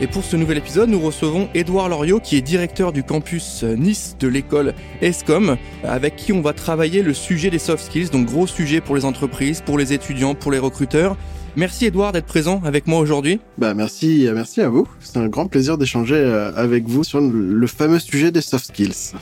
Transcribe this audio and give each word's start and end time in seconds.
Et 0.00 0.06
pour 0.06 0.22
ce 0.22 0.36
nouvel 0.36 0.58
épisode, 0.58 0.90
nous 0.90 1.00
recevons 1.00 1.48
Édouard 1.54 1.88
Loriot, 1.88 2.20
qui 2.20 2.36
est 2.36 2.40
directeur 2.40 2.92
du 2.92 3.02
campus 3.02 3.64
Nice 3.64 4.14
de 4.20 4.28
l'école 4.28 4.74
ESCOM, 5.02 5.56
avec 5.82 6.14
qui 6.14 6.32
on 6.32 6.40
va 6.40 6.52
travailler 6.52 7.02
le 7.02 7.12
sujet 7.12 7.50
des 7.50 7.58
soft 7.58 7.84
skills, 7.84 8.10
donc 8.10 8.26
gros 8.26 8.46
sujet 8.46 8.80
pour 8.80 8.94
les 8.94 9.04
entreprises, 9.04 9.60
pour 9.60 9.76
les 9.76 9.92
étudiants, 9.92 10.36
pour 10.36 10.52
les 10.52 10.60
recruteurs. 10.60 11.16
Merci 11.56 11.86
Edouard 11.86 12.12
d'être 12.12 12.26
présent 12.26 12.62
avec 12.64 12.86
moi 12.86 13.00
aujourd'hui. 13.00 13.40
Bah 13.58 13.74
merci, 13.74 14.28
merci 14.32 14.60
à 14.60 14.68
vous. 14.68 14.86
C'est 15.00 15.16
un 15.16 15.26
grand 15.26 15.48
plaisir 15.48 15.78
d'échanger 15.78 16.14
euh, 16.14 16.52
avec 16.54 16.86
vous 16.86 17.02
sur 17.02 17.20
le 17.20 17.66
fameux 17.66 17.98
sujet 17.98 18.30
des 18.30 18.40
soft 18.40 18.66
skills. 18.66 19.16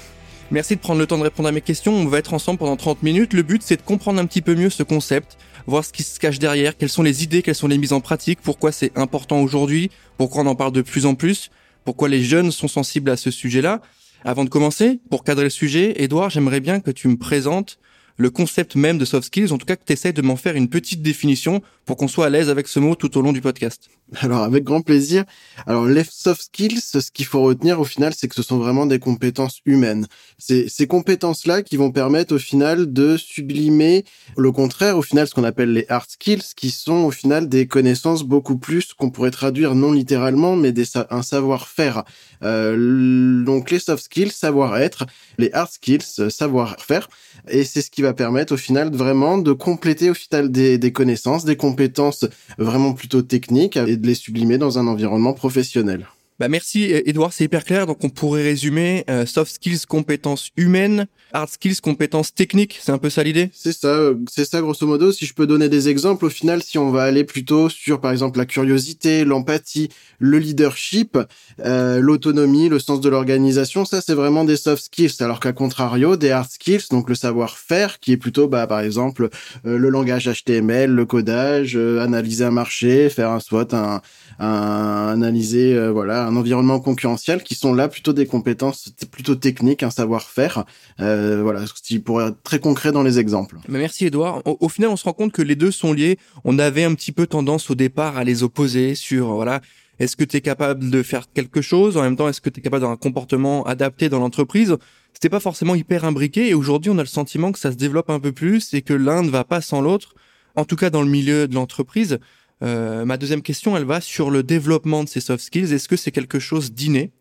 Merci 0.50 0.76
de 0.76 0.80
prendre 0.80 1.00
le 1.00 1.06
temps 1.06 1.18
de 1.18 1.24
répondre 1.24 1.48
à 1.48 1.52
mes 1.52 1.60
questions. 1.60 1.92
On 1.92 2.06
va 2.06 2.18
être 2.18 2.34
ensemble 2.34 2.58
pendant 2.58 2.76
30 2.76 3.02
minutes. 3.02 3.32
Le 3.32 3.42
but, 3.42 3.62
c'est 3.64 3.76
de 3.76 3.82
comprendre 3.82 4.20
un 4.20 4.26
petit 4.26 4.42
peu 4.42 4.54
mieux 4.54 4.70
ce 4.70 4.82
concept, 4.82 5.38
voir 5.66 5.84
ce 5.84 5.92
qui 5.92 6.02
se 6.02 6.18
cache 6.18 6.38
derrière, 6.38 6.76
quelles 6.76 6.88
sont 6.88 7.02
les 7.02 7.22
idées, 7.22 7.42
quelles 7.42 7.54
sont 7.54 7.68
les 7.68 7.78
mises 7.78 7.92
en 7.92 8.00
pratique, 8.00 8.38
pourquoi 8.42 8.72
c'est 8.72 8.96
important 8.96 9.40
aujourd'hui, 9.40 9.90
pourquoi 10.16 10.42
on 10.42 10.46
en 10.46 10.54
parle 10.54 10.72
de 10.72 10.82
plus 10.82 11.06
en 11.06 11.14
plus, 11.14 11.50
pourquoi 11.84 12.08
les 12.08 12.22
jeunes 12.22 12.50
sont 12.50 12.68
sensibles 12.68 13.10
à 13.10 13.16
ce 13.16 13.30
sujet-là. 13.30 13.80
Avant 14.24 14.44
de 14.44 14.48
commencer, 14.48 15.00
pour 15.10 15.24
cadrer 15.24 15.44
le 15.44 15.50
sujet, 15.50 16.02
Edouard, 16.02 16.30
j'aimerais 16.30 16.60
bien 16.60 16.80
que 16.80 16.90
tu 16.90 17.08
me 17.08 17.16
présentes 17.16 17.78
le 18.16 18.30
concept 18.30 18.76
même 18.76 18.98
de 18.98 19.04
soft 19.04 19.26
skills, 19.26 19.52
en 19.52 19.58
tout 19.58 19.66
cas 19.66 19.76
que 19.76 19.84
tu 19.84 19.92
essaies 19.92 20.12
de 20.12 20.22
m'en 20.22 20.36
faire 20.36 20.56
une 20.56 20.68
petite 20.68 21.02
définition 21.02 21.62
pour 21.84 21.96
qu'on 21.96 22.08
soit 22.08 22.26
à 22.26 22.30
l'aise 22.30 22.48
avec 22.48 22.66
ce 22.66 22.80
mot 22.80 22.94
tout 22.94 23.16
au 23.18 23.22
long 23.22 23.32
du 23.32 23.40
podcast. 23.40 23.90
Alors 24.20 24.42
avec 24.42 24.62
grand 24.62 24.82
plaisir. 24.82 25.24
Alors 25.66 25.86
les 25.86 26.04
soft 26.04 26.42
skills, 26.42 26.80
ce 26.80 27.10
qu'il 27.10 27.26
faut 27.26 27.42
retenir 27.42 27.80
au 27.80 27.84
final, 27.84 28.14
c'est 28.16 28.28
que 28.28 28.36
ce 28.36 28.42
sont 28.42 28.58
vraiment 28.58 28.86
des 28.86 29.00
compétences 29.00 29.60
humaines. 29.66 30.06
C'est 30.38 30.68
ces 30.68 30.86
compétences-là 30.86 31.62
qui 31.62 31.76
vont 31.76 31.90
permettre 31.90 32.36
au 32.36 32.38
final 32.38 32.92
de 32.92 33.16
sublimer 33.16 34.04
le 34.36 34.52
contraire, 34.52 34.96
au 34.96 35.02
final 35.02 35.26
ce 35.26 35.34
qu'on 35.34 35.42
appelle 35.42 35.72
les 35.72 35.86
hard 35.88 36.08
skills, 36.08 36.54
qui 36.54 36.70
sont 36.70 37.04
au 37.04 37.10
final 37.10 37.48
des 37.48 37.66
connaissances 37.66 38.22
beaucoup 38.22 38.56
plus 38.56 38.94
qu'on 38.94 39.10
pourrait 39.10 39.32
traduire 39.32 39.74
non 39.74 39.90
littéralement, 39.90 40.54
mais 40.54 40.70
des, 40.70 40.84
un 41.10 41.22
savoir-faire. 41.22 42.04
Euh, 42.44 43.42
donc 43.44 43.72
les 43.72 43.80
soft 43.80 44.04
skills, 44.04 44.30
savoir-être, 44.30 45.06
les 45.38 45.50
hard 45.52 45.70
skills, 45.70 46.30
savoir-faire, 46.30 47.08
et 47.48 47.64
c'est 47.64 47.82
ce 47.82 47.90
qui 47.90 48.02
va 48.02 48.12
permettre 48.12 48.54
au 48.54 48.56
final 48.56 48.94
vraiment 48.94 49.38
de 49.38 49.52
compléter 49.52 50.10
au 50.10 50.14
final 50.14 50.50
des, 50.50 50.92
connaissances, 50.92 51.44
des 51.44 51.56
compétences 51.56 52.24
vraiment 52.58 52.92
plutôt 52.92 53.22
techniques 53.22 53.76
de 53.96 54.06
les 54.06 54.14
sublimer 54.14 54.58
dans 54.58 54.78
un 54.78 54.86
environnement 54.86 55.32
professionnel. 55.32 56.06
Bah 56.38 56.48
merci 56.48 56.84
Edouard, 56.84 57.32
c'est 57.32 57.44
hyper 57.44 57.64
clair. 57.64 57.86
Donc 57.86 58.04
on 58.04 58.10
pourrait 58.10 58.42
résumer 58.42 59.04
euh, 59.08 59.24
soft 59.24 59.54
skills 59.54 59.86
compétences 59.88 60.50
humaines, 60.58 61.06
hard 61.32 61.48
skills 61.48 61.80
compétences 61.80 62.34
techniques. 62.34 62.78
C'est 62.82 62.92
un 62.92 62.98
peu 62.98 63.08
ça 63.08 63.22
l'idée? 63.22 63.48
C'est 63.54 63.72
ça, 63.72 63.88
euh, 63.88 64.16
c'est 64.30 64.44
ça 64.44 64.60
grosso 64.60 64.86
modo. 64.86 65.12
Si 65.12 65.24
je 65.24 65.32
peux 65.32 65.46
donner 65.46 65.70
des 65.70 65.88
exemples, 65.88 66.26
au 66.26 66.28
final, 66.28 66.62
si 66.62 66.76
on 66.76 66.90
va 66.90 67.04
aller 67.04 67.24
plutôt 67.24 67.70
sur 67.70 68.02
par 68.02 68.12
exemple 68.12 68.38
la 68.38 68.44
curiosité, 68.44 69.24
l'empathie, 69.24 69.88
le 70.18 70.38
leadership, 70.38 71.16
euh, 71.64 72.00
l'autonomie, 72.00 72.68
le 72.68 72.80
sens 72.80 73.00
de 73.00 73.08
l'organisation, 73.08 73.86
ça 73.86 74.02
c'est 74.02 74.12
vraiment 74.12 74.44
des 74.44 74.58
soft 74.58 74.84
skills. 74.84 75.14
Alors 75.20 75.40
qu'à 75.40 75.54
contrario, 75.54 76.16
des 76.16 76.32
hard 76.32 76.50
skills, 76.50 76.88
donc 76.90 77.08
le 77.08 77.14
savoir-faire, 77.14 77.98
qui 77.98 78.12
est 78.12 78.18
plutôt 78.18 78.46
bah 78.46 78.66
par 78.66 78.80
exemple 78.80 79.30
le 79.64 79.88
langage 79.88 80.28
HTML, 80.28 80.90
le 80.90 81.06
codage, 81.06 81.76
analyser 81.76 82.44
un 82.44 82.50
marché, 82.50 83.08
faire 83.08 83.30
un 83.30 83.40
SWOT, 83.40 83.72
un, 83.72 84.02
un 84.38 85.08
analyser 85.12 85.90
voilà 85.90 86.25
un 86.26 86.36
environnement 86.36 86.80
concurrentiel 86.80 87.42
qui 87.42 87.54
sont 87.54 87.72
là 87.72 87.88
plutôt 87.88 88.12
des 88.12 88.26
compétences 88.26 88.92
plutôt 89.10 89.34
techniques, 89.34 89.82
un 89.82 89.90
savoir-faire. 89.90 90.64
Euh, 91.00 91.42
voilà, 91.42 91.66
ce 91.66 91.74
qui 91.74 91.98
pourrait 91.98 92.28
être 92.28 92.42
très 92.42 92.58
concret 92.58 92.92
dans 92.92 93.02
les 93.02 93.18
exemples. 93.18 93.58
Mais 93.68 93.78
merci 93.78 94.06
Edouard. 94.06 94.42
Au, 94.44 94.68
final, 94.68 94.90
on 94.90 94.96
se 94.96 95.04
rend 95.04 95.12
compte 95.12 95.32
que 95.32 95.42
les 95.42 95.56
deux 95.56 95.70
sont 95.70 95.92
liés. 95.92 96.18
On 96.44 96.58
avait 96.58 96.84
un 96.84 96.94
petit 96.94 97.12
peu 97.12 97.26
tendance 97.26 97.70
au 97.70 97.74
départ 97.74 98.16
à 98.16 98.24
les 98.24 98.42
opposer 98.42 98.94
sur 98.94 99.34
voilà. 99.34 99.60
Est-ce 99.98 100.16
que 100.16 100.24
tu 100.24 100.36
es 100.36 100.40
capable 100.42 100.90
de 100.90 101.02
faire 101.02 101.24
quelque 101.32 101.62
chose? 101.62 101.96
En 101.96 102.02
même 102.02 102.16
temps, 102.16 102.28
est-ce 102.28 102.42
que 102.42 102.50
tu 102.50 102.60
es 102.60 102.62
capable 102.62 102.80
d'avoir 102.80 102.94
un 102.94 103.00
comportement 103.00 103.64
adapté 103.64 104.10
dans 104.10 104.18
l'entreprise? 104.18 104.76
C'était 105.14 105.30
pas 105.30 105.40
forcément 105.40 105.74
hyper 105.74 106.04
imbriqué 106.04 106.50
et 106.50 106.54
aujourd'hui, 106.54 106.90
on 106.90 106.98
a 106.98 107.02
le 107.02 107.06
sentiment 107.06 107.50
que 107.50 107.58
ça 107.58 107.72
se 107.72 107.76
développe 107.76 108.10
un 108.10 108.20
peu 108.20 108.32
plus 108.32 108.74
et 108.74 108.82
que 108.82 108.92
l'un 108.92 109.22
ne 109.22 109.30
va 109.30 109.44
pas 109.44 109.62
sans 109.62 109.80
l'autre. 109.80 110.14
En 110.54 110.64
tout 110.64 110.76
cas, 110.76 110.90
dans 110.90 111.02
le 111.02 111.08
milieu 111.08 111.48
de 111.48 111.54
l'entreprise, 111.54 112.18
euh, 112.62 113.04
ma 113.04 113.16
deuxième 113.16 113.42
question, 113.42 113.76
elle 113.76 113.84
va 113.84 114.00
sur 114.00 114.30
le 114.30 114.42
développement 114.42 115.04
de 115.04 115.08
ces 115.08 115.20
soft 115.20 115.44
skills. 115.44 115.72
Est-ce 115.72 115.88
que 115.88 115.96
c'est 115.96 116.10
quelque 116.10 116.38
chose 116.38 116.72
d'inné 116.72 117.12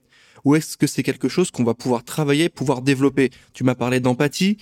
ou 0.44 0.56
est-ce 0.56 0.78
que 0.78 0.88
c'est 0.88 1.04
quelque 1.04 1.28
chose 1.28 1.50
qu'on 1.52 1.64
va 1.64 1.74
pouvoir 1.74 2.04
travailler, 2.04 2.50
pouvoir 2.50 2.82
développer? 2.82 3.32
Tu 3.54 3.64
m'as 3.64 3.76
parlé 3.76 4.00
d'empathie. 4.00 4.58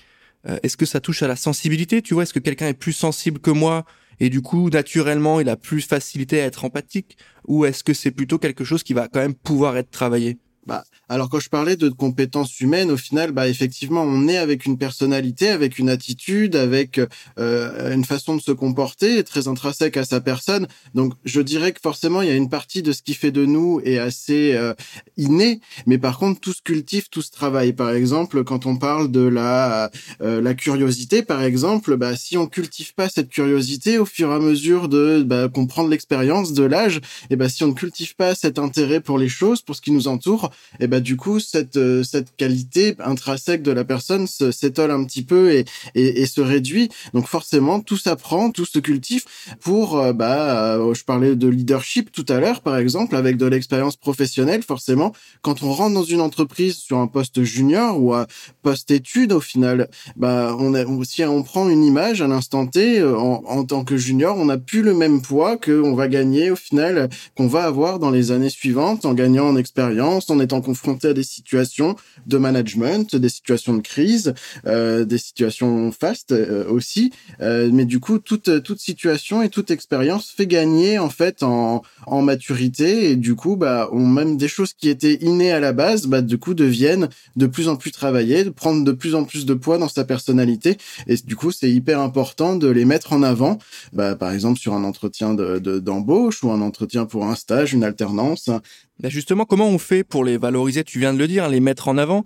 Euh, 0.48 0.58
est-ce 0.64 0.78
que 0.78 0.86
ça 0.86 1.00
touche 1.00 1.24
à 1.24 1.28
la 1.28 1.36
sensibilité? 1.36 2.02
Tu 2.02 2.14
vois, 2.14 2.24
est-ce 2.24 2.34
que 2.34 2.40
quelqu'un 2.40 2.68
est 2.68 2.74
plus 2.74 2.94
sensible 2.94 3.40
que 3.40 3.52
moi 3.52 3.86
et 4.20 4.30
du 4.30 4.42
coup, 4.42 4.70
naturellement, 4.70 5.40
il 5.40 5.50
a 5.50 5.58
plus 5.58 5.82
facilité 5.82 6.42
à 6.42 6.46
être 6.46 6.66
empathique? 6.66 7.18
Ou 7.48 7.66
est-ce 7.66 7.84
que 7.84 7.94
c'est 7.94 8.12
plutôt 8.12 8.38
quelque 8.38 8.64
chose 8.64 8.84
qui 8.84 8.94
va 8.94 9.08
quand 9.08 9.20
même 9.20 9.36
pouvoir 9.36 9.76
être 9.76 9.92
travaillé? 9.92 10.38
Bah, 10.66 10.86
alors 11.14 11.30
quand 11.30 11.40
je 11.40 11.50
parlais 11.50 11.76
de 11.76 11.90
compétences 11.90 12.60
humaines, 12.60 12.90
au 12.90 12.98
final, 12.98 13.34
bah 13.34 13.48
effectivement, 13.48 14.02
on 14.02 14.28
est 14.28 14.38
avec 14.38 14.66
une 14.66 14.80
personnalité, 14.80 15.50
avec 15.50 15.78
une 15.78 15.90
attitude, 15.90 16.56
avec 16.56 17.00
euh, 17.38 17.94
une 17.94 18.04
façon 18.04 18.36
de 18.36 18.42
se 18.42 18.52
comporter 18.52 19.24
très 19.24 19.48
intrinsèque 19.48 19.96
à 19.96 20.06
sa 20.06 20.22
personne. 20.22 20.66
Donc 20.96 21.14
je 21.24 21.40
dirais 21.40 21.72
que 21.72 21.80
forcément, 21.80 22.24
il 22.24 22.30
y 22.30 22.32
a 22.32 22.36
une 22.36 22.50
partie 22.50 22.82
de 22.82 22.92
ce 22.92 23.04
qui 23.04 23.14
fait 23.14 23.30
de 23.30 23.46
nous 23.46 23.80
est 23.86 24.00
assez 24.00 24.56
euh, 24.56 24.74
inné, 25.16 25.62
mais 25.86 26.00
par 26.00 26.18
contre, 26.18 26.40
tout 26.40 26.54
se 26.54 26.64
cultive, 26.64 27.10
tout 27.12 27.22
se 27.22 27.30
travaille. 27.30 27.74
Par 27.74 27.92
exemple, 27.92 28.44
quand 28.44 28.66
on 28.66 28.78
parle 28.78 29.12
de 29.12 29.22
la 29.22 29.92
euh, 30.22 30.42
la 30.42 30.56
curiosité, 30.56 31.22
par 31.22 31.44
exemple, 31.44 31.96
bah 31.96 32.16
si 32.16 32.38
on 32.38 32.48
cultive 32.48 32.96
pas 32.96 33.08
cette 33.08 33.30
curiosité 33.30 34.00
au 34.00 34.06
fur 34.06 34.32
et 34.32 34.34
à 34.34 34.40
mesure 34.40 34.90
de 34.90 35.22
bah, 35.24 35.48
comprendre 35.48 35.90
l'expérience 35.90 36.54
de 36.54 36.64
l'âge, 36.64 37.02
et 37.30 37.36
bah 37.36 37.50
si 37.50 37.64
on 37.64 37.68
ne 37.68 37.74
cultive 37.74 38.16
pas 38.16 38.34
cet 38.34 38.58
intérêt 38.58 39.00
pour 39.00 39.20
les 39.20 39.30
choses, 39.30 39.62
pour 39.62 39.76
ce 39.76 39.82
qui 39.82 39.92
nous 39.92 40.08
entoure, 40.08 40.50
et 40.80 40.88
bah 40.88 41.02
du 41.04 41.18
coup 41.18 41.40
cette 41.40 41.78
euh, 41.78 42.04
cette 42.04 42.36
qualité 42.36 42.96
intrinsèque 43.00 43.62
de 43.62 43.72
la 43.72 43.84
personne 43.84 44.26
s'étole 44.28 44.92
un 44.92 45.04
petit 45.04 45.24
peu 45.24 45.64
et, 45.96 46.26
se 46.26 46.42
réduit. 46.42 46.90
Donc 47.14 47.28
forcément 47.28 47.82
tout 47.82 47.98
s'apprend, 47.98 48.50
tout 48.50 48.66
se 48.66 48.80
cultive 48.80 49.26
pour 49.60 50.00
euh, 50.00 50.14
bah 50.14 50.78
euh, 50.78 50.94
je 50.94 51.04
parlais 51.04 51.36
de 51.36 51.48
leadership 51.48 52.12
tout 52.12 52.26
à 52.30 52.40
l'heure 52.40 52.62
par 52.62 52.78
exemple 52.78 53.16
avec 53.16 53.38
de 53.38 53.46
l'expérience 53.46 53.98
professionnelle 53.98 54.64
forcément 54.64 55.12
quand 55.42 55.62
on 55.64 55.72
rentre 55.72 55.94
dans 55.94 56.04
une 56.04 56.22
entreprise 56.22 56.78
sur 56.78 56.98
un 56.98 57.08
poste 57.08 57.44
junior 57.44 58.02
ou 58.02 58.14
à 58.14 58.26
poste 58.62 58.90
étude 58.90 59.34
au 59.34 59.42
final 59.42 59.90
bah 60.16 60.58
si 61.04 61.24
on 61.24 61.44
prend 61.44 61.70
une 61.70 61.84
image 61.84 62.22
à 62.22 62.28
l'instant 62.28 62.66
T 62.66 63.04
en, 63.04 63.44
en 63.46 63.64
tant 63.66 63.84
que 63.84 63.98
junior 63.98 64.38
on 64.38 64.46
n'a 64.46 64.58
plus 64.58 64.82
le 64.82 64.94
même 64.94 65.22
poids 65.22 65.58
que 65.58 65.82
on 65.82 65.94
va 65.94 66.08
gagner 66.08 66.50
au 66.50 66.56
final 66.56 67.10
qu'on 67.36 67.48
va 67.48 67.66
avoir 67.66 68.00
dans 68.00 68.12
les 68.12 68.32
années 68.32 68.50
suivantes 68.50 69.06
en 69.06 69.14
gagnant 69.14 69.48
en 69.50 69.58
expérience 69.58 70.30
en 70.30 70.40
étant 70.40 70.62
confronté 70.62 70.93
à 71.04 71.14
des 71.14 71.24
situations 71.24 71.96
de 72.28 72.38
management, 72.38 73.16
des 73.16 73.30
situations 73.30 73.76
de 73.76 73.82
crise, 73.82 74.34
euh, 74.66 75.06
des 75.06 75.18
situations 75.18 75.92
fastes 75.92 76.32
euh, 76.32 76.68
aussi. 76.70 77.12
Euh, 77.42 77.70
mais 77.72 77.86
du 77.86 78.00
coup, 78.00 78.20
toute 78.20 78.64
toute 78.64 78.80
situation 78.80 79.42
et 79.42 79.50
toute 79.50 79.72
expérience 79.72 80.30
fait 80.30 80.48
gagner 80.48 81.00
en 81.00 81.10
fait 81.10 81.44
en, 81.44 81.82
en 82.06 82.22
maturité 82.22 83.12
et 83.12 83.16
du 83.16 83.36
coup, 83.36 83.56
bah, 83.56 83.90
on 83.92 84.06
même 84.08 84.38
des 84.38 84.48
choses 84.48 84.74
qui 84.74 84.90
étaient 84.90 85.16
innées 85.16 85.52
à 85.52 85.60
la 85.60 85.74
base, 85.74 86.08
bah, 86.08 86.22
du 86.22 86.38
coup, 86.38 86.54
deviennent 86.54 87.10
de 87.36 87.48
plus 87.48 87.68
en 87.68 87.76
plus 87.76 87.92
travaillées, 87.92 88.44
de 88.44 88.50
prendre 88.50 88.84
de 88.84 88.92
plus 88.92 89.16
en 89.16 89.24
plus 89.24 89.46
de 89.46 89.54
poids 89.54 89.78
dans 89.78 89.88
sa 89.88 90.04
personnalité. 90.04 90.78
Et 91.08 91.16
du 91.16 91.36
coup, 91.36 91.52
c'est 91.52 91.72
hyper 91.72 92.00
important 92.00 92.56
de 92.56 92.68
les 92.68 92.86
mettre 92.86 93.14
en 93.14 93.24
avant. 93.24 93.58
Bah, 93.94 94.16
par 94.16 94.32
exemple, 94.32 94.60
sur 94.60 94.74
un 94.74 94.84
entretien 94.84 95.34
de 95.34 95.80
d'embauche 95.80 96.44
ou 96.44 96.52
un 96.52 96.62
entretien 96.62 97.06
pour 97.06 97.26
un 97.26 97.36
stage, 97.36 97.74
une 97.74 97.84
alternance, 97.84 98.50
bah, 99.00 99.10
justement, 99.10 99.46
comment 99.46 99.68
on 99.68 99.78
fait 99.78 100.04
pour 100.04 100.24
les 100.24 100.38
valoriser? 100.38 100.84
Tu 100.84 101.00
viens 101.00 101.14
de 101.14 101.20
le 101.20 101.28
dire, 101.28 101.48
les 101.50 101.60
mettre 101.60 101.88
en 101.88 101.98
avant. 101.98 102.24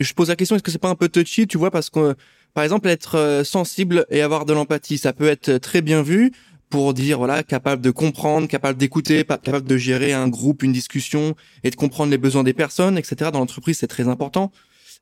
Je 0.00 0.12
pose 0.12 0.28
la 0.28 0.36
question, 0.36 0.56
est-ce 0.56 0.62
que 0.62 0.70
c'est 0.70 0.78
pas 0.78 0.90
un 0.90 0.94
peu 0.94 1.08
touchy, 1.08 1.46
tu 1.46 1.58
vois, 1.58 1.70
parce 1.70 1.90
que 1.90 2.14
par 2.56 2.64
exemple, 2.64 2.88
être 2.88 3.16
euh, 3.16 3.44
sensible 3.44 4.06
et 4.08 4.22
avoir 4.22 4.46
de 4.46 4.54
l'empathie, 4.54 4.96
ça 4.96 5.12
peut 5.12 5.26
être 5.26 5.58
très 5.58 5.82
bien 5.82 6.02
vu 6.02 6.32
pour 6.70 6.94
dire 6.94 7.18
voilà 7.18 7.42
capable 7.42 7.82
de 7.82 7.90
comprendre, 7.90 8.48
capable 8.48 8.78
d'écouter, 8.78 9.24
capable 9.24 9.66
de 9.66 9.76
gérer 9.76 10.14
un 10.14 10.26
groupe, 10.28 10.62
une 10.62 10.72
discussion 10.72 11.36
et 11.64 11.70
de 11.70 11.76
comprendre 11.76 12.10
les 12.10 12.16
besoins 12.16 12.44
des 12.44 12.54
personnes, 12.54 12.96
etc. 12.96 13.30
Dans 13.30 13.40
l'entreprise, 13.40 13.76
c'est 13.76 13.86
très 13.86 14.08
important. 14.08 14.52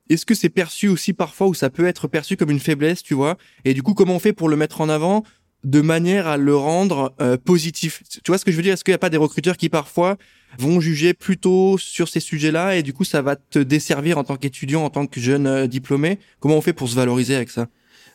Est-ce 0.09 0.25
que 0.25 0.35
c'est 0.35 0.49
perçu 0.49 0.89
aussi 0.89 1.13
parfois 1.13 1.47
ou 1.47 1.53
ça 1.53 1.69
peut 1.69 1.87
être 1.87 2.09
perçu 2.09 2.35
comme 2.35 2.51
une 2.51 2.59
faiblesse, 2.59 3.01
tu 3.01 3.13
vois? 3.13 3.37
Et 3.63 3.73
du 3.73 3.81
coup, 3.81 3.93
comment 3.93 4.15
on 4.15 4.19
fait 4.19 4.33
pour 4.33 4.49
le 4.49 4.57
mettre 4.57 4.81
en 4.81 4.89
avant 4.89 5.23
de 5.65 5.81
manière 5.81 6.27
à 6.27 6.37
le 6.37 6.55
rendre 6.55 7.13
euh, 7.19 7.37
positif. 7.37 8.03
Tu 8.23 8.31
vois 8.31 8.37
ce 8.37 8.45
que 8.45 8.51
je 8.51 8.55
veux 8.55 8.63
dire? 8.63 8.73
Est-ce 8.73 8.83
qu'il 8.83 8.91
n'y 8.91 8.95
a 8.95 8.99
pas 8.99 9.09
des 9.09 9.17
recruteurs 9.17 9.57
qui 9.57 9.67
parfois 9.67 10.15
vont 10.59 10.79
juger 10.79 11.13
plutôt 11.13 11.77
sur 11.77 12.07
ces 12.07 12.19
sujets-là 12.21 12.77
et 12.77 12.83
du 12.83 12.93
coup 12.93 13.03
ça 13.03 13.21
va 13.21 13.35
te 13.35 13.59
desservir 13.59 14.17
en 14.17 14.23
tant 14.23 14.37
qu'étudiant, 14.37 14.85
en 14.85 14.89
tant 14.89 15.07
que 15.07 15.19
jeune 15.19 15.47
euh, 15.47 15.67
diplômé? 15.67 16.19
Comment 16.39 16.57
on 16.57 16.61
fait 16.61 16.71
pour 16.71 16.87
se 16.87 16.95
valoriser 16.95 17.35
avec 17.35 17.49
ça? 17.49 17.67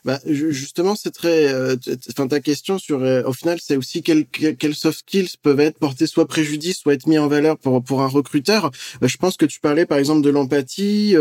Bah, 0.03 0.19
justement, 0.25 0.95
c'est 0.95 1.11
très, 1.11 1.53
euh, 1.53 1.75
enfin 2.09 2.27
ta 2.27 2.39
question 2.39 2.79
sur, 2.79 3.03
euh, 3.03 3.21
au 3.25 3.33
final, 3.33 3.59
c'est 3.61 3.75
aussi 3.75 4.01
quels 4.01 4.25
quels 4.25 4.73
soft 4.73 4.99
skills 4.99 5.37
peuvent 5.43 5.59
être 5.59 5.77
portés 5.77 6.07
soit 6.07 6.27
préjudice, 6.27 6.79
soit 6.79 6.95
être 6.95 7.05
mis 7.05 7.19
en 7.19 7.27
valeur 7.27 7.55
pour 7.57 7.83
pour 7.83 8.01
un 8.01 8.07
recruteur. 8.07 8.71
Euh, 9.03 9.07
je 9.07 9.17
pense 9.17 9.37
que 9.37 9.45
tu 9.45 9.59
parlais 9.59 9.85
par 9.85 9.99
exemple 9.99 10.21
de 10.21 10.31
l'empathie. 10.31 11.15